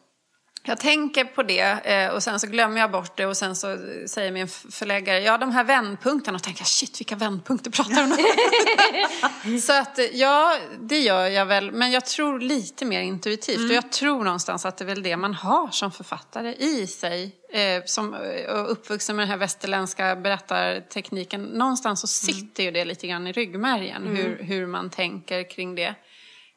[0.68, 3.78] Jag tänker på det eh, och sen så glömmer jag bort det och sen så
[4.08, 8.12] säger min förläggare, ja de här vändpunkterna och tänker jag, shit vilka vändpunkter pratar hon
[8.12, 9.60] om?
[9.62, 13.92] så att ja, det gör jag väl, men jag tror lite mer intuitivt och jag
[13.92, 17.36] tror någonstans att det är väl det man har som författare i sig.
[17.50, 18.14] Eh, som
[18.50, 23.32] och uppvuxen med den här västerländska berättartekniken, någonstans så sitter ju det lite grann i
[23.32, 25.96] ryggmärgen hur, hur man tänker kring det.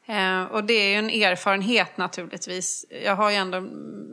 [0.09, 2.85] Eh, och det är ju en erfarenhet naturligtvis.
[3.03, 3.61] Jag har ju ändå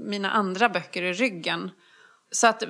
[0.07, 1.71] mina andra böcker i ryggen.
[2.31, 2.63] Så att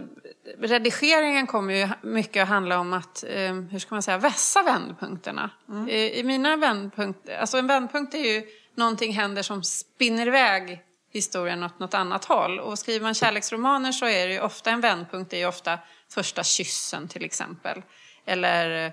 [0.59, 5.51] redigeringen kommer ju mycket att handla om att, eh, hur ska man säga, vässa vändpunkterna.
[5.69, 5.89] Mm.
[5.89, 8.43] I, I mina vändpunkter, alltså en vändpunkt är ju
[8.75, 12.61] någonting händer som spinner iväg historien åt något annat håll.
[12.61, 15.79] Och skriver man kärleksromaner så är det ju ofta en vändpunkt, det är ju ofta
[16.09, 17.83] första kyssen till exempel.
[18.25, 18.93] Eller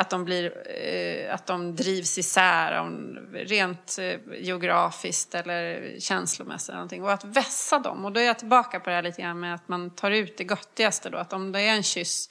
[0.00, 0.52] att de, blir,
[0.84, 6.68] eh, att de drivs isär om, rent eh, geografiskt eller känslomässigt.
[6.68, 7.02] Eller någonting.
[7.04, 8.04] Och att vässa dem.
[8.04, 10.38] Och då är jag tillbaka på det här lite grann med att man tar ut
[10.38, 11.10] det göttigaste.
[11.10, 11.18] Då.
[11.18, 12.30] Att om det är en kyss,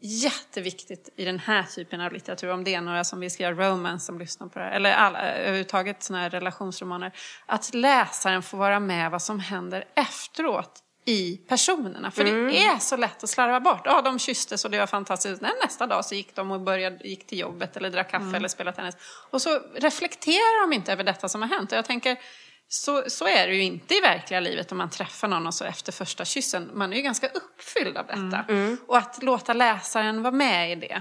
[0.00, 4.06] jätteviktigt i den här typen av litteratur, om det är några som vill skriva romance
[4.06, 7.12] som lyssnar på det här, eller alla, överhuvudtaget sådana här relationsromaner,
[7.46, 12.10] att läsaren får vara med vad som händer efteråt i personerna.
[12.10, 12.46] För Mm.
[12.46, 13.82] det är så lätt att slarva bort.
[13.84, 15.40] Ja, de kysstes och det var fantastiskt.
[15.42, 18.34] Nej, nästa dag så gick de och började, gick till jobbet eller drack kaffe Mm.
[18.34, 18.96] eller spelade tennis.
[19.30, 21.72] Och så reflekterar de inte över detta som har hänt.
[21.72, 22.16] Och jag tänker,
[22.68, 25.64] så, så är det ju inte i verkliga livet om man träffar någon och så
[25.64, 26.70] efter första kyssen.
[26.74, 28.44] Man är ju ganska uppfylld av detta.
[28.48, 28.76] Mm.
[28.86, 31.00] Och att låta läsaren vara med i det.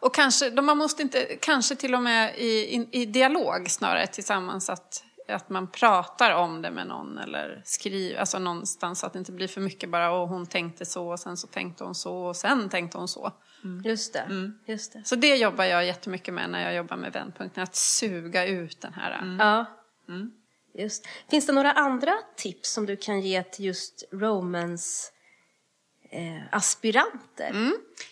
[0.00, 4.70] Och kanske, man måste inte, kanske till och med i, i, i dialog snarare tillsammans
[4.70, 9.18] att, att man pratar om det med någon eller skriver, alltså någonstans så att det
[9.18, 12.16] inte blir för mycket bara och hon tänkte så och sen så tänkte hon så
[12.16, 13.32] och sen tänkte hon så.
[13.84, 14.52] Just det.
[14.66, 15.02] Just det.
[15.04, 18.92] Så det jobbar jag jättemycket med när jag jobbar med vändpunkten, att suga ut den
[18.92, 19.36] här.
[19.38, 19.66] Ja.
[20.74, 21.06] Just.
[21.30, 25.10] Finns det några andra tips som du kan ge till just romance
[26.10, 27.52] eh, aspiranter?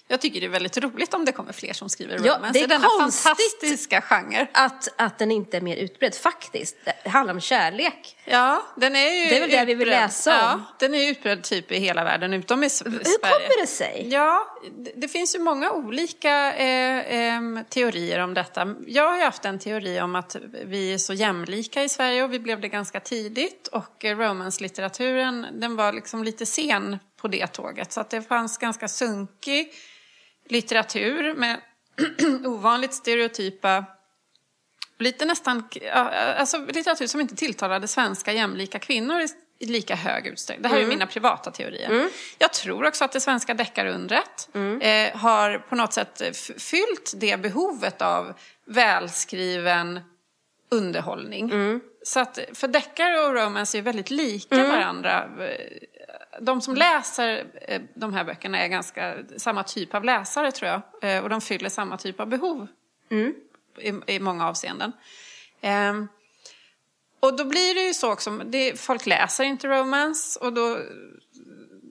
[0.09, 2.65] Jag tycker det är väldigt roligt om det kommer fler som skriver Ja, romance det
[2.65, 4.47] är denna fantastiska genre.
[4.53, 6.15] Att, att den inte är mer utbredd.
[6.15, 8.17] Faktiskt, det handlar om kärlek.
[8.25, 10.01] Ja, den är ju Det är väl det vi vill utbredd.
[10.03, 10.61] läsa om.
[10.61, 12.97] Ja, den är utbredd typ i hela världen utom i Sverige.
[13.05, 14.09] Hur kommer det sig?
[14.11, 18.75] Ja, det- det finns ju många olika eh, em, teorier om detta.
[18.87, 22.33] Jag har ju haft en teori om att vi är så jämlika i Sverige och
[22.33, 23.67] vi blev det ganska tidigt.
[23.69, 27.93] Och eh, romanslitteraturen, den var liksom lite sen på det tåget.
[27.93, 29.73] Så att det fanns ganska sunkig
[30.51, 31.61] litteratur med
[32.47, 33.85] ovanligt stereotypa
[35.01, 39.21] Lite nästan, alltså litteratur som inte tilltalade svenska jämlika kvinnor
[39.59, 40.63] i, lika hög utsträckning.
[40.63, 42.09] Det här är mina privata teorier.
[42.39, 44.49] Jag tror också att det svenska deckarundret
[44.81, 48.35] eh, har på något sätt fyllt det behovet av
[48.67, 50.01] välskriven
[50.71, 51.53] underhållning.
[52.03, 55.29] Så att, för deckare och romance är väldigt lika varandra.
[56.41, 60.83] De som läser eh, de här böckerna är ganska samma typ av läsare tror jag.
[61.03, 62.67] Eh, Och de fyller samma typ av behov
[63.79, 64.93] i, i många avseenden.
[65.61, 66.09] Ehm,
[67.21, 70.79] och då blir det ju så också, det, folk läser inte romance och då,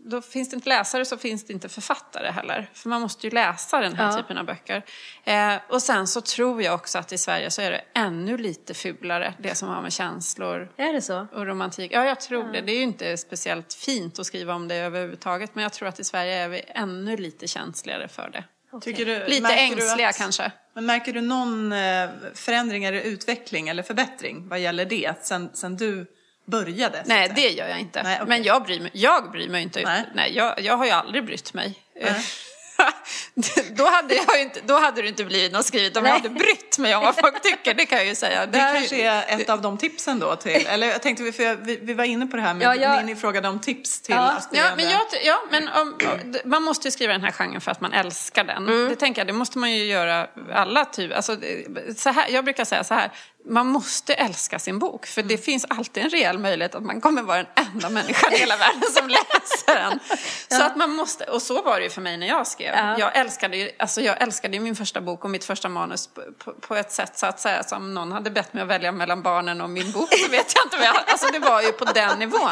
[0.10, 2.70] då finns det inte läsare så finns det inte författare heller.
[2.74, 4.18] För man måste ju läsa den här Ja.
[4.18, 4.84] typen av böcker.
[5.24, 8.74] Eh, och sen så tror jag också att i Sverige så är det ännu lite
[8.74, 11.28] fulare, det som har med känslor Är det så?
[11.34, 11.91] och romantik.
[11.93, 12.62] Ja, jag tror det.
[12.62, 15.55] Det är ju inte speciellt fint att skriva om det överhuvudtaget.
[15.55, 18.43] Men jag tror att i Sverige är vi ännu lite känsligare för det.
[18.82, 20.51] Tycker du, Lite ängsliga att- kanske.
[20.74, 25.78] Men märker du någon eh, förändring eller utveckling eller förbättring vad gäller det sen, sen
[25.78, 26.05] du
[26.50, 27.04] började?
[27.06, 28.04] Nej, det gör jag inte.
[28.04, 28.28] Nej, okej.
[28.30, 29.82] Men jag bryr mig, jag bryr mig inte.
[29.82, 30.04] Nej.
[30.16, 30.36] Nej.
[30.36, 31.76] jag, jag har ju aldrig brytt mig.
[33.78, 36.22] då, hade jag ju inte, då hade det inte blivit något skrivet om jag Nej.
[36.22, 37.74] hade brytt mig om vad folk tycker.
[37.74, 38.45] Det kan jag ju säga.
[38.45, 41.43] Det här- kanske är ett av de tipsen då till, eller jag tänkte vi, för
[41.43, 44.02] jag- vi, vi var inne på det här med, Ja, jag- Ninni frågade om tips
[44.02, 44.41] till Ja.
[44.52, 45.97] Ja, men, jag, ja, men om,
[46.45, 48.68] man måste ju skriva den här genren för att man älskar den.
[48.68, 48.89] Mm.
[48.89, 51.16] Det tänker jag, det måste man ju göra alla typer.
[51.16, 51.38] Alltså,
[51.97, 53.12] så här, jag brukar säga så här,
[53.46, 55.06] man måste älska sin bok.
[55.06, 58.38] För det finns alltid en reell möjlighet att man kommer vara den enda människan i
[58.38, 60.00] hela världen som läser den.
[60.58, 62.74] Så att man måste, och så var det ju för mig när jag skrev.
[62.76, 63.00] Ja.
[63.00, 66.22] Jag, älskade ju, alltså jag älskade ju min första bok och mitt första manus på,
[66.38, 69.22] på, på, ett sätt så att säga som någon hade bett mig att välja mellan
[69.22, 71.86] barnen och min bok så vet jag inte vad jag Alltså det var ju på
[71.86, 72.52] den nivån.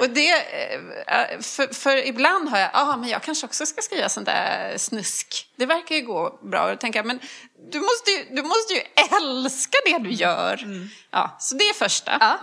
[0.00, 3.82] Och det, eh, för, för ibland har jag, ja ah, men jag kanske också ska
[3.82, 5.48] skriva sånt där snusk.
[5.56, 6.64] Det verkar ju gå bra.
[6.64, 7.20] Och då tänker jag, men
[7.70, 8.80] du måste ju, du måste ju
[9.16, 10.27] älska det du gör.
[10.62, 10.88] Mm.
[11.10, 12.16] Ja, så det är första.
[12.20, 12.38] Ja.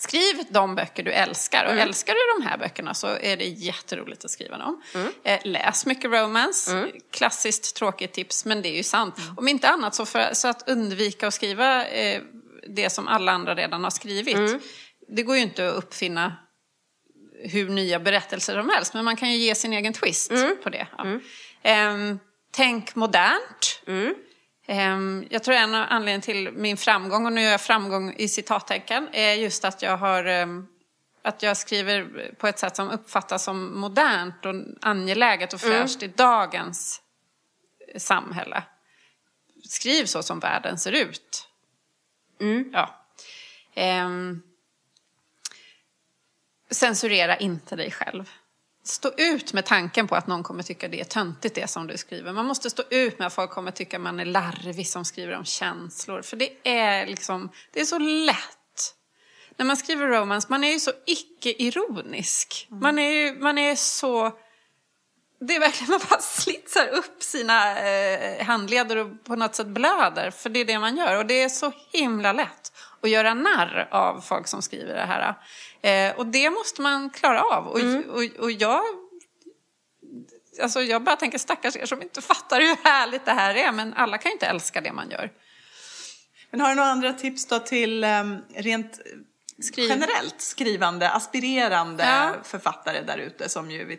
[0.00, 1.88] Skriv de böcker du älskar och mm.
[1.88, 4.82] älskar du de här böckerna så är det jätteroligt att skriva dem.
[4.94, 5.12] Mm.
[5.24, 6.90] Eh, läs mycket romance, mm.
[7.10, 9.18] klassiskt tråkigt tips men det är ju sant.
[9.18, 9.38] Mm.
[9.38, 12.22] Om inte annat så för så att undvika att skriva eh,
[12.68, 14.36] det som alla andra redan har skrivit.
[14.36, 14.60] Mm.
[15.08, 16.36] Det går ju inte att uppfinna
[17.44, 20.56] hur nya berättelser som helst men man kan ju ge sin egen twist mm.
[20.62, 20.86] på det.
[20.98, 21.06] Ja.
[21.70, 22.16] Eh,
[22.50, 23.82] tänk modernt.
[24.70, 29.08] Ehm, jag tror en anledning till min framgång, och nu är jag framgång i citattecken,
[29.12, 30.66] är just att jag har ehm,
[31.22, 35.78] att jag skriver på ett sätt som uppfattas som modernt och angeläget och mm.
[35.78, 36.10] fräscht mm.
[36.10, 37.02] i dagens
[37.96, 38.62] samhälle.
[39.68, 41.48] Skriv så som världen ser ut.
[42.40, 42.72] Mm.
[42.72, 42.94] Ja.
[44.04, 44.42] Um,
[46.70, 48.30] censurera inte dig själv
[48.88, 51.96] stå ut med tanken på att någon kommer tycka det är töntigt det som du
[51.96, 52.32] skriver.
[52.32, 55.44] Man måste stå ut med att folk kommer tycka man är larvig som skriver om
[55.44, 56.22] känslor.
[56.22, 58.94] För det är liksom, det är så lätt.
[59.56, 62.66] När man skriver romance, man är ju så icke-ironisk.
[62.70, 62.82] Mm.
[62.82, 64.32] Man, är ju, man är så...
[65.40, 70.30] Det är verkligen, man bara slitsar upp sina eh, handleder och på något sätt blöder.
[70.30, 71.18] För det är det man gör.
[71.18, 72.72] Och det är så himla lätt
[73.02, 75.34] att göra narr av folk som skriver det här.
[75.82, 77.66] Eh, och det måste man klara av.
[77.66, 78.10] Och, mm.
[78.10, 78.82] och, och jag
[80.62, 83.72] Alltså jag bara tänker stackars er som inte fattar hur härligt det här är.
[83.72, 85.32] Men alla kan ju inte älska det man gör.
[86.50, 89.00] Men har du några andra tips då till um, rent
[89.58, 89.88] Skriv.
[89.88, 92.34] generellt skrivande, aspirerande ja.
[92.44, 93.98] författare där ute som ju vi,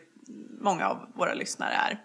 [0.62, 2.00] många av våra lyssnare är?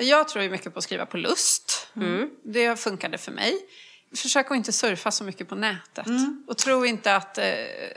[0.00, 1.88] Jag tror ju mycket på att skriva på lust.
[1.96, 2.30] Mm.
[2.44, 3.58] Det funkade för mig
[4.14, 6.06] försök att inte surfa så mycket på nätet.
[6.06, 6.44] Mm.
[6.48, 7.38] Och tro inte att...
[7.38, 7.44] Eh,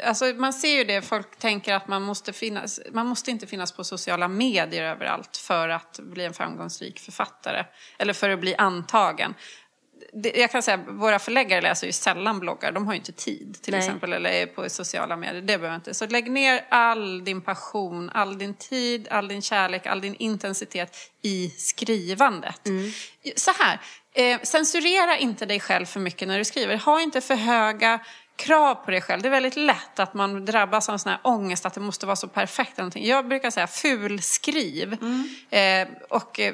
[0.03, 3.71] alltså man ser ju det, folk tänker att man måste, finnas, man måste inte finnas
[3.71, 7.65] på sociala medier överallt för att bli en framgångsrik författare.
[7.97, 9.33] Eller för att bli antagen.
[10.35, 13.71] jag kan säga, våra förläggare läser ju sällan bloggar, de har ju inte tid till
[13.71, 13.79] Nej.
[13.79, 15.93] exempel, eller är på sociala medier, det behöver inte.
[15.93, 20.97] Så lägg ner all din passion, all din tid, all din kärlek, all din intensitet
[21.21, 22.67] i skrivandet.
[22.67, 22.91] Mm.
[23.35, 23.79] Så här,
[24.17, 26.77] Eh, censurera inte dig själv för mycket när du skriver.
[26.77, 27.99] Ha inte för höga
[28.35, 29.21] krav på dig själv.
[29.21, 32.15] Det är väldigt lätt att man drabbas av sån här ångest att det måste vara
[32.15, 32.77] så perfekt.
[32.77, 33.07] Någonting.
[33.07, 34.97] Jag brukar säga fulskriv.
[35.01, 35.29] Mm.
[35.49, 36.53] Eh, och eh,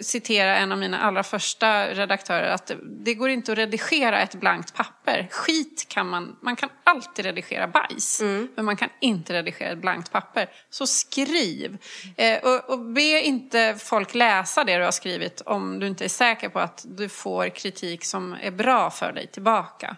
[0.00, 4.74] citera en av mina allra första redaktörer att det går inte att redigera ett blankt
[4.74, 5.28] papper.
[5.30, 8.20] Skit kan man, man kan alltid redigera bajs.
[8.20, 8.48] Mm.
[8.54, 10.50] Men man kan inte redigera ett blankt papper.
[10.70, 11.78] Så skriv.
[12.16, 16.08] Eh, och, och be inte folk läsa det du har skrivit om du inte är
[16.08, 19.96] säker på att du får kritik som är bra för dig tillbaka.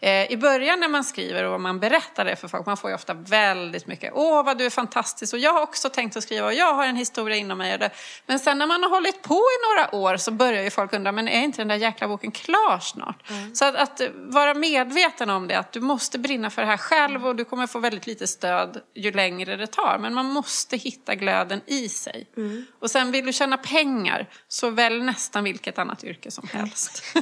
[0.00, 2.94] Eh, I början när man skriver och man berättar det för folk, man får ju
[2.94, 6.46] ofta väldigt mycket, åh vad du är fantastisk och jag har också tänkt att skriva
[6.46, 7.90] och jag har en historia inom mig.
[8.26, 11.12] Men sen när man har hållit på i några år så börjar ju folk undra,
[11.12, 13.30] men är inte den där jäkla boken klar snart?
[13.30, 13.54] Mm.
[13.54, 17.26] Så att, att, vara medveten om det, att du måste brinna för det här själv
[17.26, 19.98] och du kommer få väldigt lite stöd ju längre det tar.
[20.00, 22.26] Men man måste hitta glöden i sig.
[22.36, 22.66] Mm.
[22.78, 27.02] Och sen vill du tjäna pengar, så välj nästan vilket annat yrke som helst.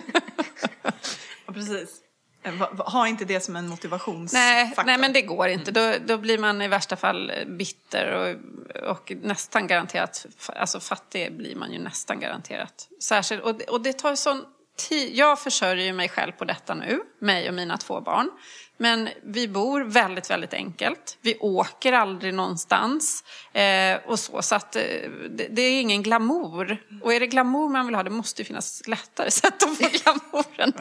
[1.47, 2.06] ja, precis.
[2.47, 2.53] Eh,
[2.93, 4.39] ha inte det som en motivationsfaktor.
[4.39, 5.71] Nej, nej men det går inte.
[5.71, 11.57] Då, då blir man i värsta fall bitter och, och nästan garanterat, alltså fattig blir
[11.57, 12.89] man ju nästan garanterat.
[13.03, 14.45] Särskilt, och, och det tar sån
[14.77, 15.17] tid.
[15.17, 18.31] Jag försörjer mig själv på detta nu, mig och mina två barn.
[18.79, 21.19] Men vi bor väldigt, väldigt enkelt.
[21.21, 23.25] Vi åker aldrig någonstans.
[23.53, 24.83] Eh, och så så att, eh,
[25.31, 26.83] det, det, är ingen glamour.
[27.03, 29.89] Och är det glamour man vill ha, det måste ju finnas lättare sätt att få
[29.89, 30.73] glamouren.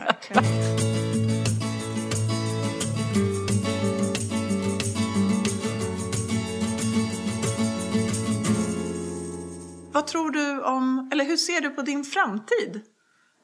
[9.96, 12.82] Vad tror du om, eller hur ser du på din framtid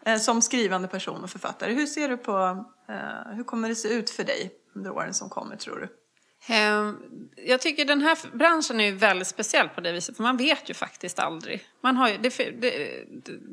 [0.05, 1.73] eh, som skrivande person och författare?
[1.73, 5.29] Hur ser du på, eh, hur kommer det se ut för dig under åren som
[5.29, 5.89] kommer tror du?
[6.53, 6.97] Ehm,
[7.35, 10.73] jag tycker den här branschen är väldigt speciell på det viset, för man vet ju
[10.73, 11.65] faktiskt aldrig.
[11.81, 12.29] Man har ju, det,
[12.61, 13.03] det,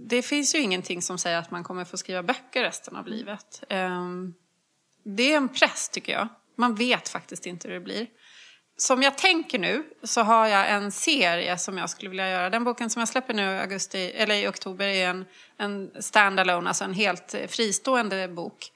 [0.08, 3.64] det, finns ju ingenting som säger att man kommer få skriva böcker resten av livet.
[3.68, 4.34] Ehm,
[5.04, 6.28] det är en press tycker jag.
[6.56, 8.06] Man vet faktiskt inte hur det blir
[8.80, 12.50] som jag tänker nu så har jag en serie som jag skulle vilja göra.
[12.50, 15.24] Den boken som jag släpper nu i, augusti, eller i oktober är en,
[15.56, 18.72] en standalone, alltså en helt fristående bok.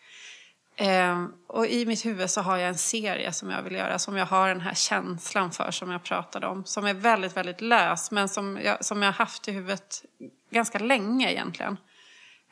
[0.76, 4.16] Eh, och i mitt huvud så har jag en serie som jag vill göra, som
[4.16, 6.64] jag har den här känslan för som jag pratade om.
[6.64, 10.05] Som är väldigt, väldigt lös, men som jag, som jag har haft i huvudet
[10.50, 11.76] ganska länge egentligen.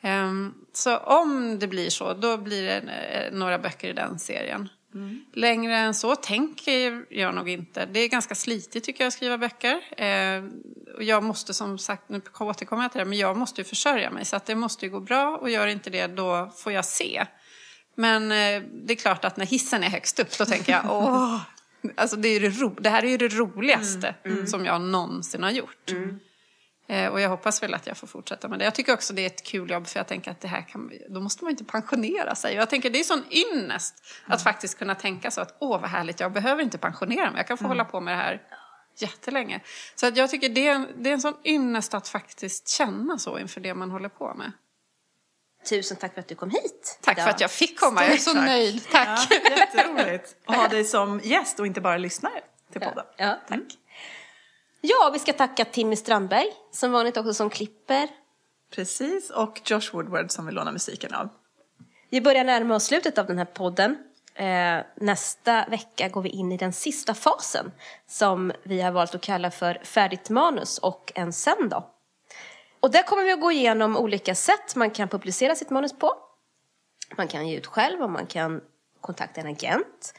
[0.01, 0.31] Eh,
[0.73, 4.69] så om det blir så, då blir det eh, några böcker i den serien.
[4.93, 5.25] Mm.
[5.33, 7.85] Längre än så tänker jag nog inte.
[7.85, 10.03] Det är ganska slitigt tycker jag att skriva böcker.
[10.03, 10.43] Eh,
[10.95, 14.11] och jag måste som sagt, nu återkommer jag till det, men jag måste ju försörja
[14.11, 14.25] mig.
[14.25, 17.25] Så att det måste ju gå bra och gör inte det då får jag se.
[17.95, 21.41] Men eh, det är klart att när hissen är högst upp då tänker jag åh,
[21.95, 24.47] alltså det, är det, det här är ju det roligaste mm, mm.
[24.47, 25.91] som jag någonsin har gjort.
[26.91, 27.05] Mm.
[27.05, 28.65] Eh, och jag hoppas väl att jag får fortsätta med det.
[28.65, 30.91] Jag tycker också det är ett kul jobb för jag tänker att det här kan,
[31.09, 32.55] då måste man inte pensionera sig.
[32.55, 34.39] Jag tänker det är sån ynnest att mm.
[34.39, 37.57] faktiskt kunna tänka så att åh vad härligt, jag behöver inte pensionera mig, jag kan
[37.57, 37.69] få mm.
[37.69, 38.41] hålla på med det här
[38.97, 39.61] jättelänge.
[39.95, 43.39] Så att jag tycker det är, det är en sån ynnest att faktiskt känna så
[43.39, 44.51] inför det man håller på med.
[45.69, 46.99] Tusen tack för att du kom hit.
[47.01, 47.23] Tack idag.
[47.23, 48.45] för att jag fick komma, jag är så tack.
[48.45, 48.83] nöjd.
[48.91, 49.27] Tack.
[49.29, 53.05] Ja, jätteroligt att ha dig som gäst och inte bara lyssnare till podden.
[53.17, 53.39] Ja, ja.
[53.47, 53.77] Tack.
[54.81, 58.09] Ja, vi ska tacka Timmy Strandberg som vanligt också som klipper.
[58.75, 61.29] Precis, och Josh Woodward som vi lånar musiken av.
[62.09, 63.97] Vi börjar närma oss slutet av den här podden.
[64.35, 67.71] Eh, nästa vecka går vi in i den sista fasen
[68.07, 71.89] som vi har valt att kalla för färdigt manus och en sen då.
[72.79, 76.13] Och där kommer vi att gå igenom olika sätt man kan publicera sitt manus på.
[77.17, 78.61] Man kan ge ut själv och man kan
[79.01, 80.13] kontakta en agent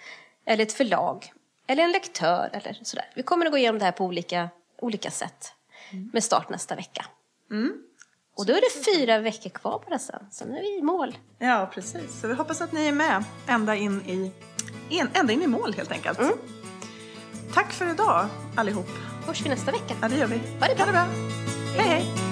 [0.47, 1.33] eller ett förlag
[1.67, 3.11] eller en lektör eller sådär.
[3.15, 5.53] Vi kommer att gå igenom det här på olika, olika sätt
[5.93, 6.11] mm.
[6.13, 7.07] med start nästa vecka.
[7.51, 7.73] Mm.
[8.37, 11.19] Och då är det fyra veckor kvar bara sen, sen är vi i mål.
[11.39, 12.21] Ja, precis.
[12.21, 14.33] Så vi hoppas att ni är med ända in i,
[15.15, 16.19] ända in i mål helt enkelt.
[16.19, 16.39] Mm.
[17.55, 18.89] Tack för idag allihop.
[19.27, 19.95] Hörs vi nästa vecka.
[20.03, 20.39] Ja, det gör vi.
[20.61, 20.85] Ha det bra.
[20.85, 21.07] Ha det bra.
[21.77, 21.89] hej.
[21.89, 22.32] hej.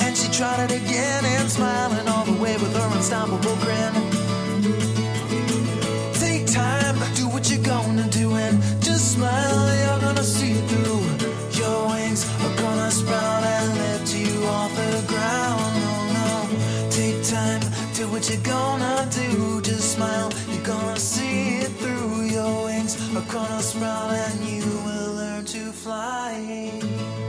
[0.41, 3.93] tried it again and smiling all the way with her unstoppable grin.
[6.15, 9.61] Take time, do what you're gonna do, and just smile.
[9.81, 11.03] You're gonna see it through.
[11.61, 15.73] Your wings are gonna sprout and lift you off the ground.
[15.91, 17.61] Oh no, take time,
[17.93, 19.61] do what you're gonna do.
[19.61, 22.21] Just smile, you're gonna see it through.
[22.37, 27.20] Your wings are gonna sprout and you will learn to fly.